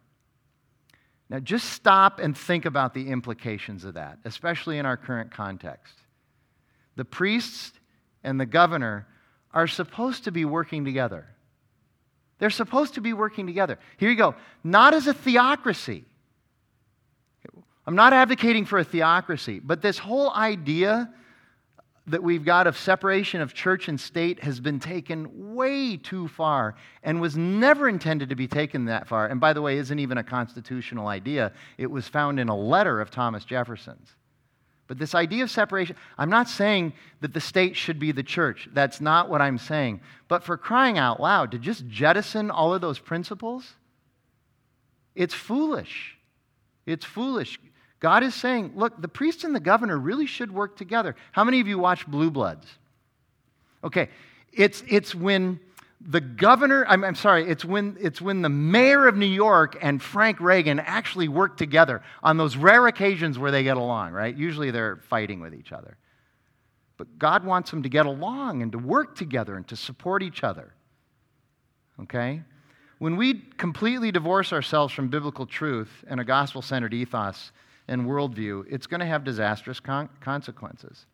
[1.29, 5.95] Now, just stop and think about the implications of that, especially in our current context.
[6.95, 7.73] The priests
[8.23, 9.09] and the governor
[9.53, 11.27] are supposed to be working together.
[12.39, 13.79] They're supposed to be working together.
[13.97, 14.37] Here you go.
[14.63, 16.05] Not as a theocracy.
[17.87, 21.13] I'm not advocating for a theocracy, but this whole idea
[22.07, 26.75] that we've got of separation of church and state has been taken way too far
[27.03, 29.27] and was never intended to be taken that far.
[29.27, 31.53] And by the way, isn't even a constitutional idea.
[31.79, 34.11] It was found in a letter of Thomas Jefferson's.
[34.89, 38.69] But this idea of separation, I'm not saying that the state should be the church.
[38.73, 40.01] That's not what I'm saying.
[40.27, 43.77] But for crying out loud, to just jettison all of those principles,
[45.15, 46.19] it's foolish.
[46.85, 47.61] It's foolish.
[48.03, 51.15] God is saying, look, the priest and the governor really should work together.
[51.31, 52.67] How many of you watch Blue Bloods?
[53.85, 54.09] Okay,
[54.53, 55.61] it's, it's when
[56.01, 60.03] the governor, I'm, I'm, sorry, it's when, it's when the mayor of New York and
[60.03, 64.37] Frank Reagan actually work together on those rare occasions where they get along, right?
[64.37, 65.97] Usually they're fighting with each other.
[66.97, 70.43] But God wants them to get along and to work together and to support each
[70.43, 70.75] other.
[72.01, 72.43] Okay?
[72.99, 77.53] When we completely divorce ourselves from biblical truth and a gospel centered ethos,
[77.89, 81.07] and worldview, it's going to have disastrous con- consequences.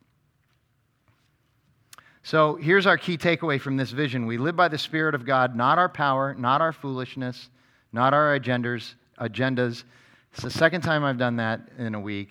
[2.22, 5.56] So here's our key takeaway from this vision we live by the Spirit of God,
[5.56, 7.48] not our power, not our foolishness,
[7.92, 8.94] not our agendas.
[9.18, 9.84] agendas.
[10.32, 12.30] It's the second time I've done that in a week.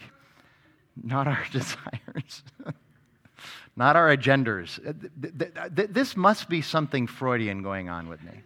[1.03, 2.43] Not our desires,
[3.75, 4.79] not our agendas.
[5.93, 8.41] This must be something Freudian going on with me.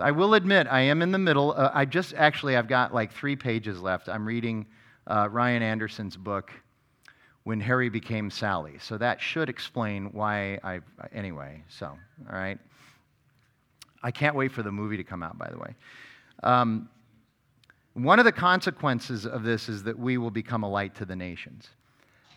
[0.00, 1.52] I will admit, I am in the middle.
[1.52, 4.08] Uh, I just actually, I've got like three pages left.
[4.08, 4.66] I'm reading
[5.06, 6.50] uh, Ryan Anderson's book,
[7.44, 8.74] When Harry Became Sally.
[8.80, 10.80] So that should explain why I,
[11.12, 11.98] anyway, so, all
[12.38, 12.58] right.
[14.02, 15.74] I can't wait for the movie to come out, by the way.
[16.42, 16.88] Um,
[17.94, 21.16] one of the consequences of this is that we will become a light to the
[21.16, 21.68] nations.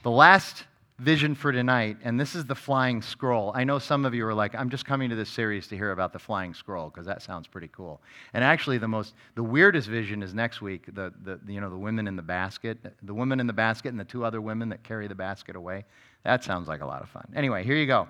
[0.04, 0.66] The last
[1.00, 3.52] vision for tonight, and this is the flying scroll.
[3.54, 5.92] I know some of you are like, I'm just coming to this series to hear
[5.92, 8.02] about the flying scroll because that sounds pretty cool.
[8.34, 10.86] And actually, the most, the weirdest vision is next week.
[10.94, 14.00] The, the, you know, the women in the basket, the woman in the basket, and
[14.00, 15.86] the two other women that carry the basket away.
[16.24, 17.28] That sounds like a lot of fun.
[17.36, 18.08] Anyway, here you go.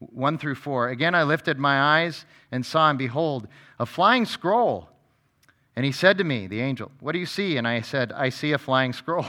[0.00, 0.90] 1 through 4.
[0.90, 3.48] Again, I lifted my eyes and saw, and behold,
[3.78, 4.90] a flying scroll.
[5.74, 7.56] And he said to me, the angel, What do you see?
[7.56, 9.26] And I said, I see a flying scroll.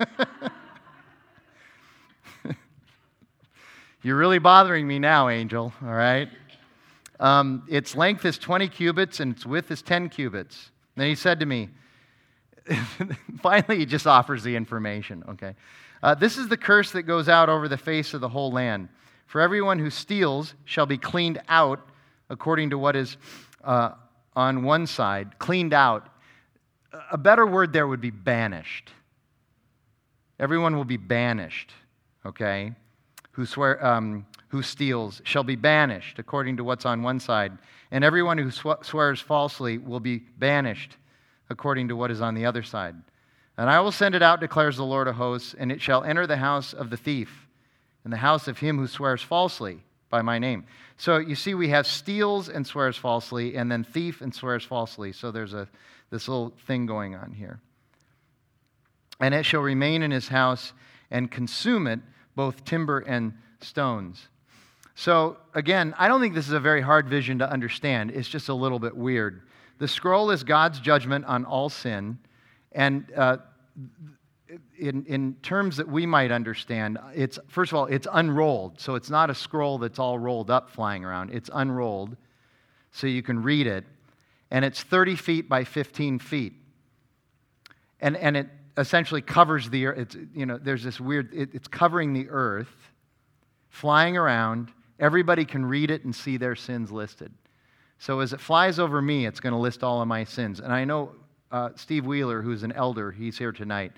[4.04, 6.28] You're really bothering me now, angel, all right?
[7.18, 10.72] Um, its length is 20 cubits and its width is 10 cubits.
[10.94, 11.70] Then he said to me,
[13.40, 15.54] finally, he just offers the information, okay?
[16.02, 18.90] Uh, this is the curse that goes out over the face of the whole land.
[19.24, 21.80] For everyone who steals shall be cleaned out
[22.28, 23.16] according to what is
[23.64, 23.92] uh,
[24.36, 26.10] on one side, cleaned out.
[27.10, 28.90] A better word there would be banished.
[30.38, 31.72] Everyone will be banished,
[32.26, 32.74] okay?
[33.34, 37.52] Who, swear, um, who steals shall be banished, according to what's on one side,
[37.90, 40.96] and everyone who sw- swears falsely will be banished,
[41.50, 42.94] according to what is on the other side.
[43.56, 46.26] And I will send it out, declares the Lord of hosts, and it shall enter
[46.26, 47.48] the house of the thief,
[48.04, 50.64] and the house of him who swears falsely by my name.
[50.96, 55.10] So you see, we have steals and swears falsely, and then thief and swears falsely.
[55.10, 55.66] So there's a,
[56.10, 57.58] this little thing going on here.
[59.18, 60.72] And it shall remain in his house
[61.10, 61.98] and consume it
[62.34, 64.28] both timber and stones.
[64.94, 68.12] So, again, I don't think this is a very hard vision to understand.
[68.12, 69.42] It's just a little bit weird.
[69.78, 72.18] The scroll is God's judgment on all sin.
[72.72, 73.38] And uh,
[74.78, 78.80] in, in terms that we might understand, it's, first of all, it's unrolled.
[78.80, 81.30] So it's not a scroll that's all rolled up flying around.
[81.30, 82.16] It's unrolled
[82.92, 83.84] so you can read it.
[84.50, 86.52] And it's 30 feet by 15 feet.
[88.00, 89.98] And, and it, essentially covers the earth.
[89.98, 92.90] It's, you know, there's this weird, it, it's covering the earth,
[93.68, 94.72] flying around.
[94.98, 97.32] Everybody can read it and see their sins listed.
[97.98, 100.60] So as it flies over me, it's going to list all of my sins.
[100.60, 101.12] And I know
[101.52, 103.92] uh, Steve Wheeler, who's an elder, he's here tonight.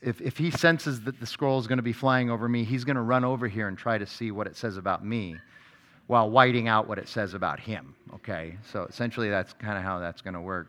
[0.00, 2.84] If, if he senses that the scroll is going to be flying over me, he's
[2.84, 5.36] going to run over here and try to see what it says about me
[6.06, 7.94] while whiting out what it says about him.
[8.14, 8.56] Okay?
[8.72, 10.68] So essentially, that's kind of how that's going to work.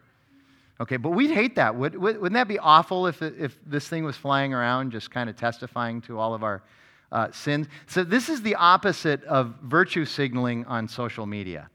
[0.81, 1.75] Okay, but we'd hate that.
[1.75, 5.35] Would, wouldn't that be awful if, if this thing was flying around just kind of
[5.35, 6.63] testifying to all of our
[7.11, 7.67] uh, sins?
[7.87, 11.69] So, this is the opposite of virtue signaling on social media.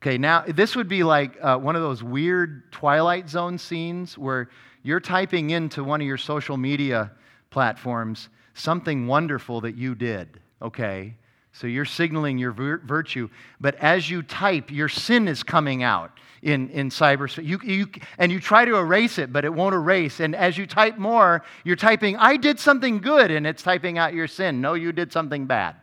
[0.00, 4.50] Okay, now this would be like uh, one of those weird Twilight Zone scenes where
[4.82, 7.10] you're typing into one of your social media
[7.50, 11.14] platforms something wonderful that you did, okay?
[11.52, 16.12] So you're signaling your vir- virtue, but as you type, your sin is coming out
[16.44, 17.44] in, in cyberspace.
[17.44, 17.86] You, you,
[18.18, 20.20] and you try to erase it, but it won't erase.
[20.20, 24.12] And as you type more, you're typing, I did something good, and it's typing out
[24.12, 24.60] your sin.
[24.60, 25.76] No, you did something bad.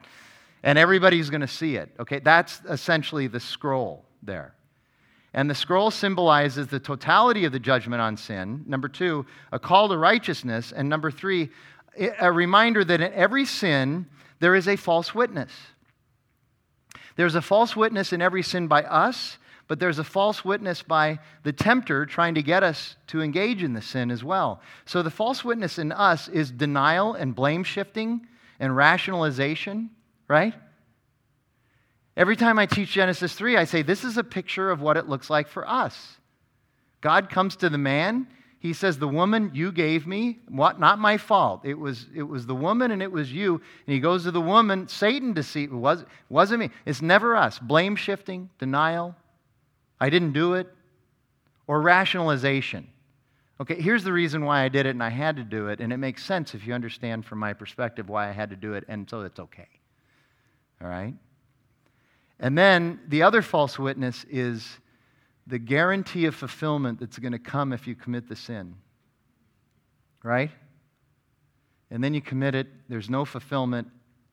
[0.63, 2.19] And everybody's going to see it, okay?
[2.19, 4.53] That's essentially the scroll there.
[5.33, 8.63] And the scroll symbolizes the totality of the judgment on sin.
[8.67, 10.71] Number two, a call to righteousness.
[10.71, 11.49] And number three,
[12.19, 14.05] a reminder that in every sin,
[14.39, 15.51] there is a false witness.
[17.15, 19.37] There's a false witness in every sin by us,
[19.71, 23.71] but there's a false witness by the tempter trying to get us to engage in
[23.71, 24.59] the sin as well.
[24.83, 28.27] So the false witness in us is denial and blame shifting
[28.59, 29.89] and rationalization,
[30.27, 30.53] right?
[32.17, 35.07] Every time I teach Genesis 3, I say, This is a picture of what it
[35.07, 36.17] looks like for us.
[36.99, 38.27] God comes to the man.
[38.59, 40.81] He says, The woman you gave me, what?
[40.81, 41.61] Not my fault.
[41.63, 43.61] It was, it was the woman and it was you.
[43.87, 45.71] And he goes to the woman, Satan deceived.
[45.71, 46.71] Was, wasn't me.
[46.85, 47.57] It's never us.
[47.57, 49.15] Blame shifting, denial.
[50.01, 50.67] I didn't do it.
[51.67, 52.87] Or rationalization.
[53.61, 55.79] Okay, here's the reason why I did it and I had to do it.
[55.79, 58.73] And it makes sense if you understand from my perspective why I had to do
[58.73, 58.83] it.
[58.87, 59.67] And so it's okay.
[60.81, 61.13] All right?
[62.39, 64.67] And then the other false witness is
[65.45, 68.73] the guarantee of fulfillment that's going to come if you commit the sin.
[70.23, 70.49] Right?
[71.91, 73.87] And then you commit it, there's no fulfillment,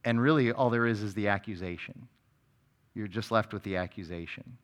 [0.04, 2.08] and really all there is is the accusation.
[2.94, 4.56] You're just left with the accusation.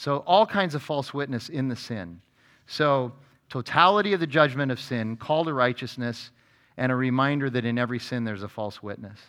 [0.00, 2.22] So, all kinds of false witness in the sin.
[2.66, 3.12] So,
[3.50, 6.30] totality of the judgment of sin, call to righteousness,
[6.78, 9.20] and a reminder that in every sin there's a false witness.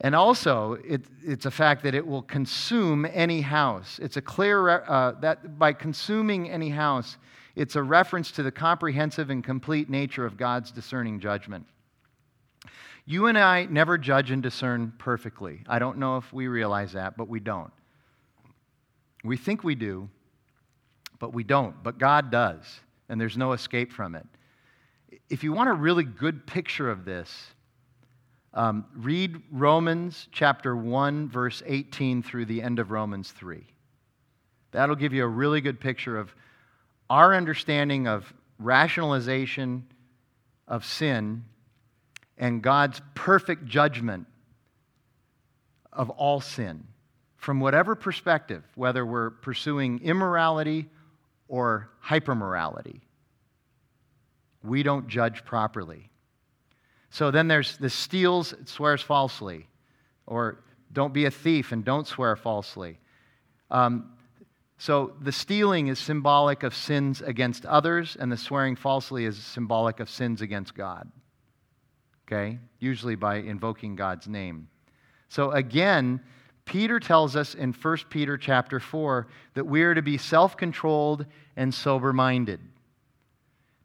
[0.00, 3.98] And also, it, it's a fact that it will consume any house.
[4.00, 7.16] It's a clear, uh, that by consuming any house,
[7.56, 11.66] it's a reference to the comprehensive and complete nature of God's discerning judgment.
[13.06, 15.64] You and I never judge and discern perfectly.
[15.66, 17.72] I don't know if we realize that, but we don't.
[19.26, 20.08] We think we do,
[21.18, 21.82] but we don't.
[21.82, 24.26] But God does, and there's no escape from it.
[25.28, 27.54] If you want a really good picture of this,
[28.54, 33.64] um, read Romans chapter 1, verse 18 through the end of Romans 3.
[34.72, 36.34] That'll give you a really good picture of
[37.10, 39.86] our understanding of rationalization
[40.66, 41.44] of sin
[42.38, 44.26] and God's perfect judgment
[45.92, 46.86] of all sin
[47.46, 50.88] from whatever perspective, whether we're pursuing immorality
[51.46, 53.02] or hypermorality.
[54.64, 56.10] We don't judge properly.
[57.10, 59.68] So then there's the steals, swears falsely,
[60.26, 62.98] or don't be a thief and don't swear falsely.
[63.70, 64.10] Um,
[64.78, 70.00] so the stealing is symbolic of sins against others, and the swearing falsely is symbolic
[70.00, 71.08] of sins against God.
[72.26, 72.58] Okay?
[72.80, 74.66] Usually by invoking God's name.
[75.28, 76.20] So again,
[76.66, 81.24] Peter tells us in 1 Peter chapter 4 that we are to be self controlled
[81.56, 82.60] and sober minded.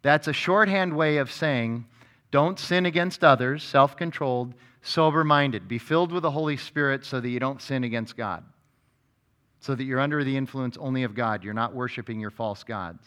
[0.01, 1.85] That's a shorthand way of saying
[2.31, 5.67] don't sin against others, self controlled, sober minded.
[5.67, 8.43] Be filled with the Holy Spirit so that you don't sin against God.
[9.59, 11.43] So that you're under the influence only of God.
[11.43, 13.05] You're not worshiping your false gods.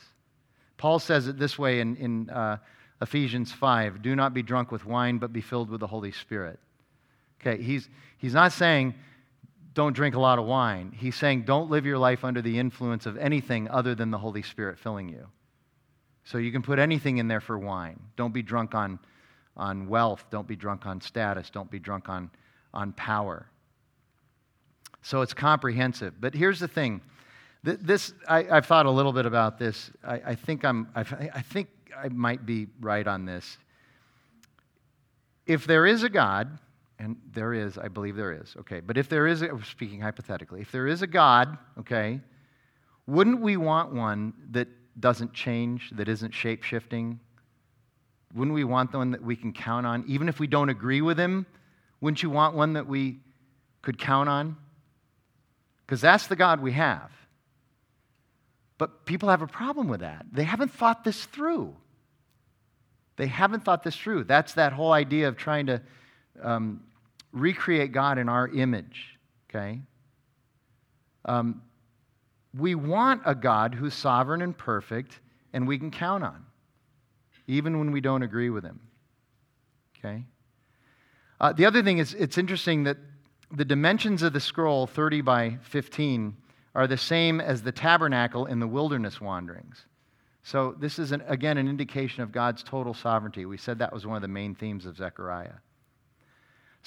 [0.77, 2.59] Paul says it this way in, in uh,
[3.03, 6.61] Ephesians 5 Do not be drunk with wine, but be filled with the Holy Spirit.
[7.41, 8.95] Okay, he's, he's not saying
[9.75, 10.93] don't drink a lot of wine.
[10.97, 14.43] He's saying don't live your life under the influence of anything other than the Holy
[14.43, 15.27] Spirit filling you.
[16.25, 18.01] So you can put anything in there for wine.
[18.16, 18.99] Don't be drunk on
[19.57, 20.25] on wealth.
[20.31, 21.51] Don't be drunk on status.
[21.51, 22.31] Don't be drunk on,
[22.72, 23.47] on power.
[25.03, 26.14] So it's comprehensive.
[26.20, 27.01] But here's the thing.
[27.62, 29.91] This, I, have thought a little bit about this.
[30.07, 33.57] I, I think I'm, I've, I think I might be right on this.
[35.47, 36.59] If there is a God,
[36.99, 40.71] and there is, I believe there is, okay, but if there is, speaking hypothetically, if
[40.71, 42.21] there is a God, okay,
[43.07, 44.69] wouldn't we want one that
[44.99, 47.19] doesn't change, that isn't shape shifting,
[48.35, 50.05] wouldn't we want the one that we can count on?
[50.07, 51.47] Even if we don't agree with him,
[52.01, 53.21] wouldn't you want one that we
[53.83, 54.57] could count on?
[55.87, 57.11] Because that's the God we have.
[58.79, 60.27] But people have a problem with that.
[60.33, 61.77] They haven't thought this through.
[63.17, 64.25] They haven't thought this through.
[64.25, 65.81] That's that whole idea of trying to
[66.43, 66.82] um,
[67.32, 69.18] recreate God in our image,
[69.49, 69.80] okay?
[71.24, 71.62] Um,
[72.57, 75.20] we want a God who's sovereign and perfect
[75.53, 76.45] and we can count on
[77.47, 78.80] even when we don't agree with him.
[79.99, 80.24] Okay?
[81.41, 82.97] Uh, the other thing is, it's interesting that
[83.51, 86.37] the dimensions of the scroll, 30 by 15,
[86.74, 89.85] are the same as the tabernacle in the wilderness wanderings.
[90.43, 93.47] So, this is, an, again, an indication of God's total sovereignty.
[93.47, 95.55] We said that was one of the main themes of Zechariah.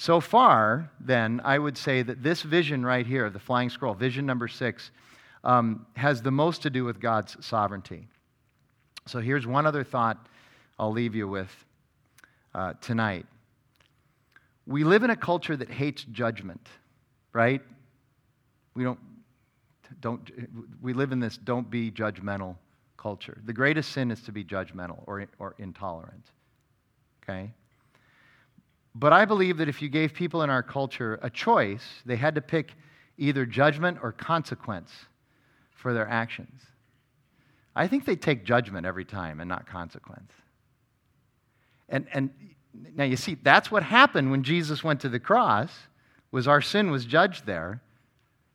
[0.00, 3.94] So far, then, I would say that this vision right here, of the flying scroll,
[3.94, 4.92] vision number six,
[5.42, 8.06] um, has the most to do with God's sovereignty.
[9.06, 10.28] So, here's one other thought
[10.78, 11.50] I'll leave you with
[12.54, 13.26] uh, tonight.
[14.68, 16.64] We live in a culture that hates judgment,
[17.32, 17.60] right?
[18.74, 19.00] We don't,
[20.00, 20.30] don't,
[20.80, 22.54] we live in this don't be judgmental
[22.96, 23.38] culture.
[23.46, 26.30] The greatest sin is to be judgmental or, or intolerant,
[27.24, 27.50] okay?
[28.98, 32.34] But I believe that if you gave people in our culture a choice, they had
[32.34, 32.72] to pick
[33.16, 34.90] either judgment or consequence
[35.70, 36.62] for their actions.
[37.76, 40.32] I think they take judgment every time and not consequence.
[41.88, 42.30] And, and
[42.96, 45.70] now you see, that's what happened when Jesus went to the cross,
[46.32, 47.80] was our sin was judged there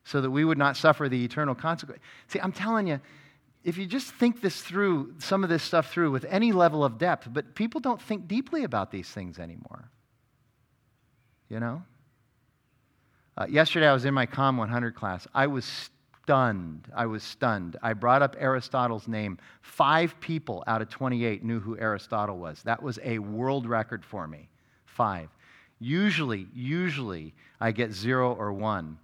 [0.04, 2.02] so that we would not suffer the eternal consequence.
[2.28, 3.00] See, I'm telling you,
[3.64, 6.98] if you just think this through, some of this stuff through with any level of
[6.98, 9.90] depth, but people don't think deeply about these things anymore.
[11.54, 11.84] You know?
[13.38, 15.28] Uh, yesterday I was in my Com 100 class.
[15.36, 15.92] I was
[16.24, 16.88] stunned.
[16.96, 17.78] I was stunned.
[17.84, 19.38] I brought up Aristotle's name.
[19.62, 22.64] Five people out of 28 knew who Aristotle was.
[22.64, 24.50] That was a world record for me.
[24.86, 25.30] Five.
[25.80, 28.98] Usually, usually, I get zero or one.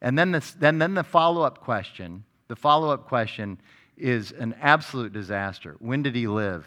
[0.00, 3.60] And then the, then, then the follow up question the follow up question
[3.96, 5.76] is an absolute disaster.
[5.80, 6.66] When did he live?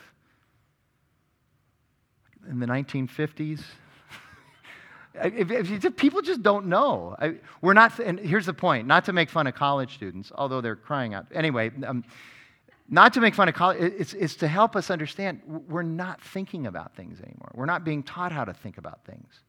[2.48, 3.64] In the 1950s?
[5.14, 7.16] If, if, people just don't know.
[7.20, 10.62] I, we're not, and here's the point not to make fun of college students, although
[10.62, 11.28] they're crying out.
[11.34, 12.06] Anyway, um,
[12.90, 16.68] not to make fun of college, it's, it's to help us understand we're not thinking
[16.68, 17.52] about things anymore.
[17.54, 19.42] We're not being taught how to think about things.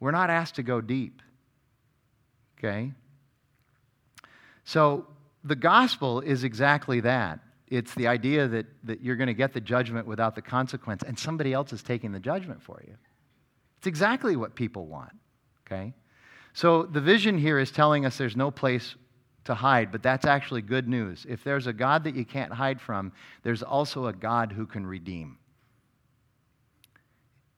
[0.00, 1.22] We're not asked to go deep.
[2.58, 2.92] Okay?
[4.64, 5.06] So
[5.42, 7.40] the gospel is exactly that.
[7.68, 11.18] It's the idea that, that you're going to get the judgment without the consequence, and
[11.18, 12.94] somebody else is taking the judgment for you.
[13.84, 15.12] It's exactly what people want,
[15.66, 15.92] okay?
[16.54, 18.94] So the vision here is telling us there's no place
[19.44, 21.26] to hide, but that's actually good news.
[21.28, 23.12] If there's a God that you can't hide from,
[23.42, 25.36] there's also a God who can redeem.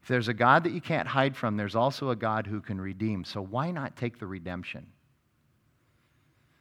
[0.02, 2.80] If there's a God that you can't hide from, there's also a God who can
[2.80, 3.22] redeem.
[3.22, 4.84] So why not take the redemption?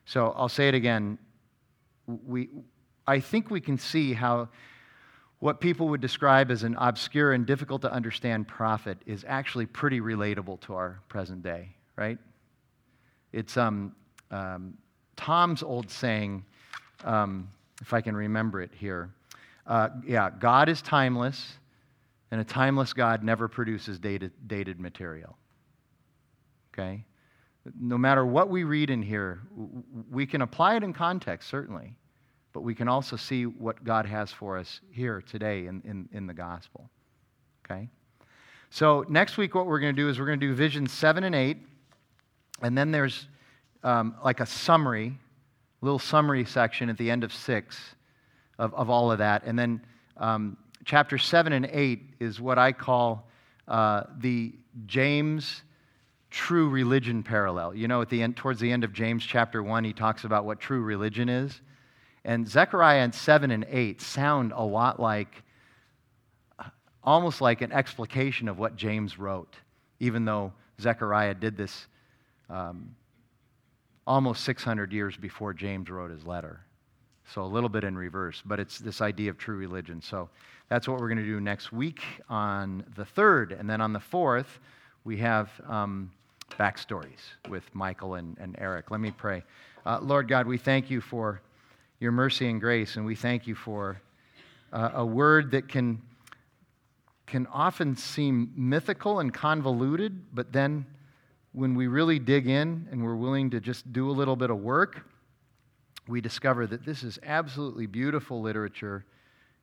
[0.06, 1.18] So I'll say it again.
[2.06, 2.50] We,
[3.08, 4.50] I think we can see how
[5.46, 10.02] what people would describe as an obscure and difficult to understand prophet is actually pretty
[10.02, 12.18] relatable to our present day, right?
[13.32, 13.96] It's um,
[14.32, 14.74] um,
[15.16, 16.44] Tom's old saying,
[17.04, 17.48] um,
[17.80, 19.12] if I can remember it here.
[19.68, 21.60] Uh, yeah, God is timeless,
[22.32, 25.38] and a timeless God never produces dated, dated material.
[26.74, 27.06] Okay?
[27.80, 29.42] No matter what we read in here,
[30.10, 31.94] we can apply it in context, certainly
[32.56, 36.26] but we can also see what God has for us here today in, in, in
[36.26, 36.90] the gospel.
[37.66, 37.90] Okay?
[38.70, 41.26] So, next week, what we're going to do is we're going to do visions 7
[41.26, 41.58] and 8,
[42.62, 43.28] and then there's
[43.84, 45.18] um, like a summary,
[45.82, 47.78] little summary section at the end of 6
[48.58, 49.44] of, of all of that.
[49.44, 49.82] And then
[50.16, 53.28] um, chapter 7 and 8 is what I call
[53.68, 54.54] uh, the
[54.86, 55.64] James
[56.30, 57.76] true religion parallel.
[57.76, 60.46] You know, at the end, towards the end of James chapter 1, he talks about
[60.46, 61.60] what true religion is.
[62.26, 65.44] And Zechariah and 7 and 8 sound a lot like,
[67.04, 69.56] almost like an explication of what James wrote,
[70.00, 70.52] even though
[70.82, 71.86] Zechariah did this
[72.50, 72.96] um,
[74.08, 76.62] almost 600 years before James wrote his letter.
[77.32, 80.02] So a little bit in reverse, but it's this idea of true religion.
[80.02, 80.28] So
[80.68, 83.60] that's what we're going to do next week on the 3rd.
[83.60, 84.48] And then on the 4th,
[85.04, 86.12] we have um,
[86.60, 88.90] backstories with Michael and, and Eric.
[88.90, 89.44] Let me pray.
[89.86, 91.42] Uh, Lord God, we thank you for
[92.06, 94.00] your mercy and grace, and we thank you for
[94.72, 96.00] uh, a word that can,
[97.26, 100.86] can often seem mythical and convoluted, but then
[101.52, 104.60] when we really dig in and we're willing to just do a little bit of
[104.60, 105.04] work,
[106.08, 109.04] we discover that this is absolutely beautiful literature.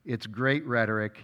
[0.03, 1.17] It's great rhetoric.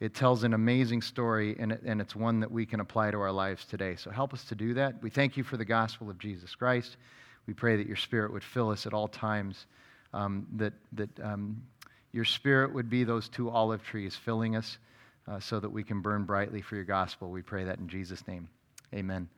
[0.00, 3.20] It tells an amazing story, and, it, and it's one that we can apply to
[3.20, 3.96] our lives today.
[3.96, 5.02] So help us to do that.
[5.02, 6.96] We thank you for the gospel of Jesus Christ.
[7.46, 9.66] We pray that your spirit would fill us at all times
[10.14, 11.62] um, that, that um,
[12.12, 14.78] your spirit would be those two olive trees filling us
[15.26, 17.30] uh, so that we can burn brightly for your gospel.
[17.30, 18.48] We pray that in Jesus' name.
[18.94, 19.28] Amen.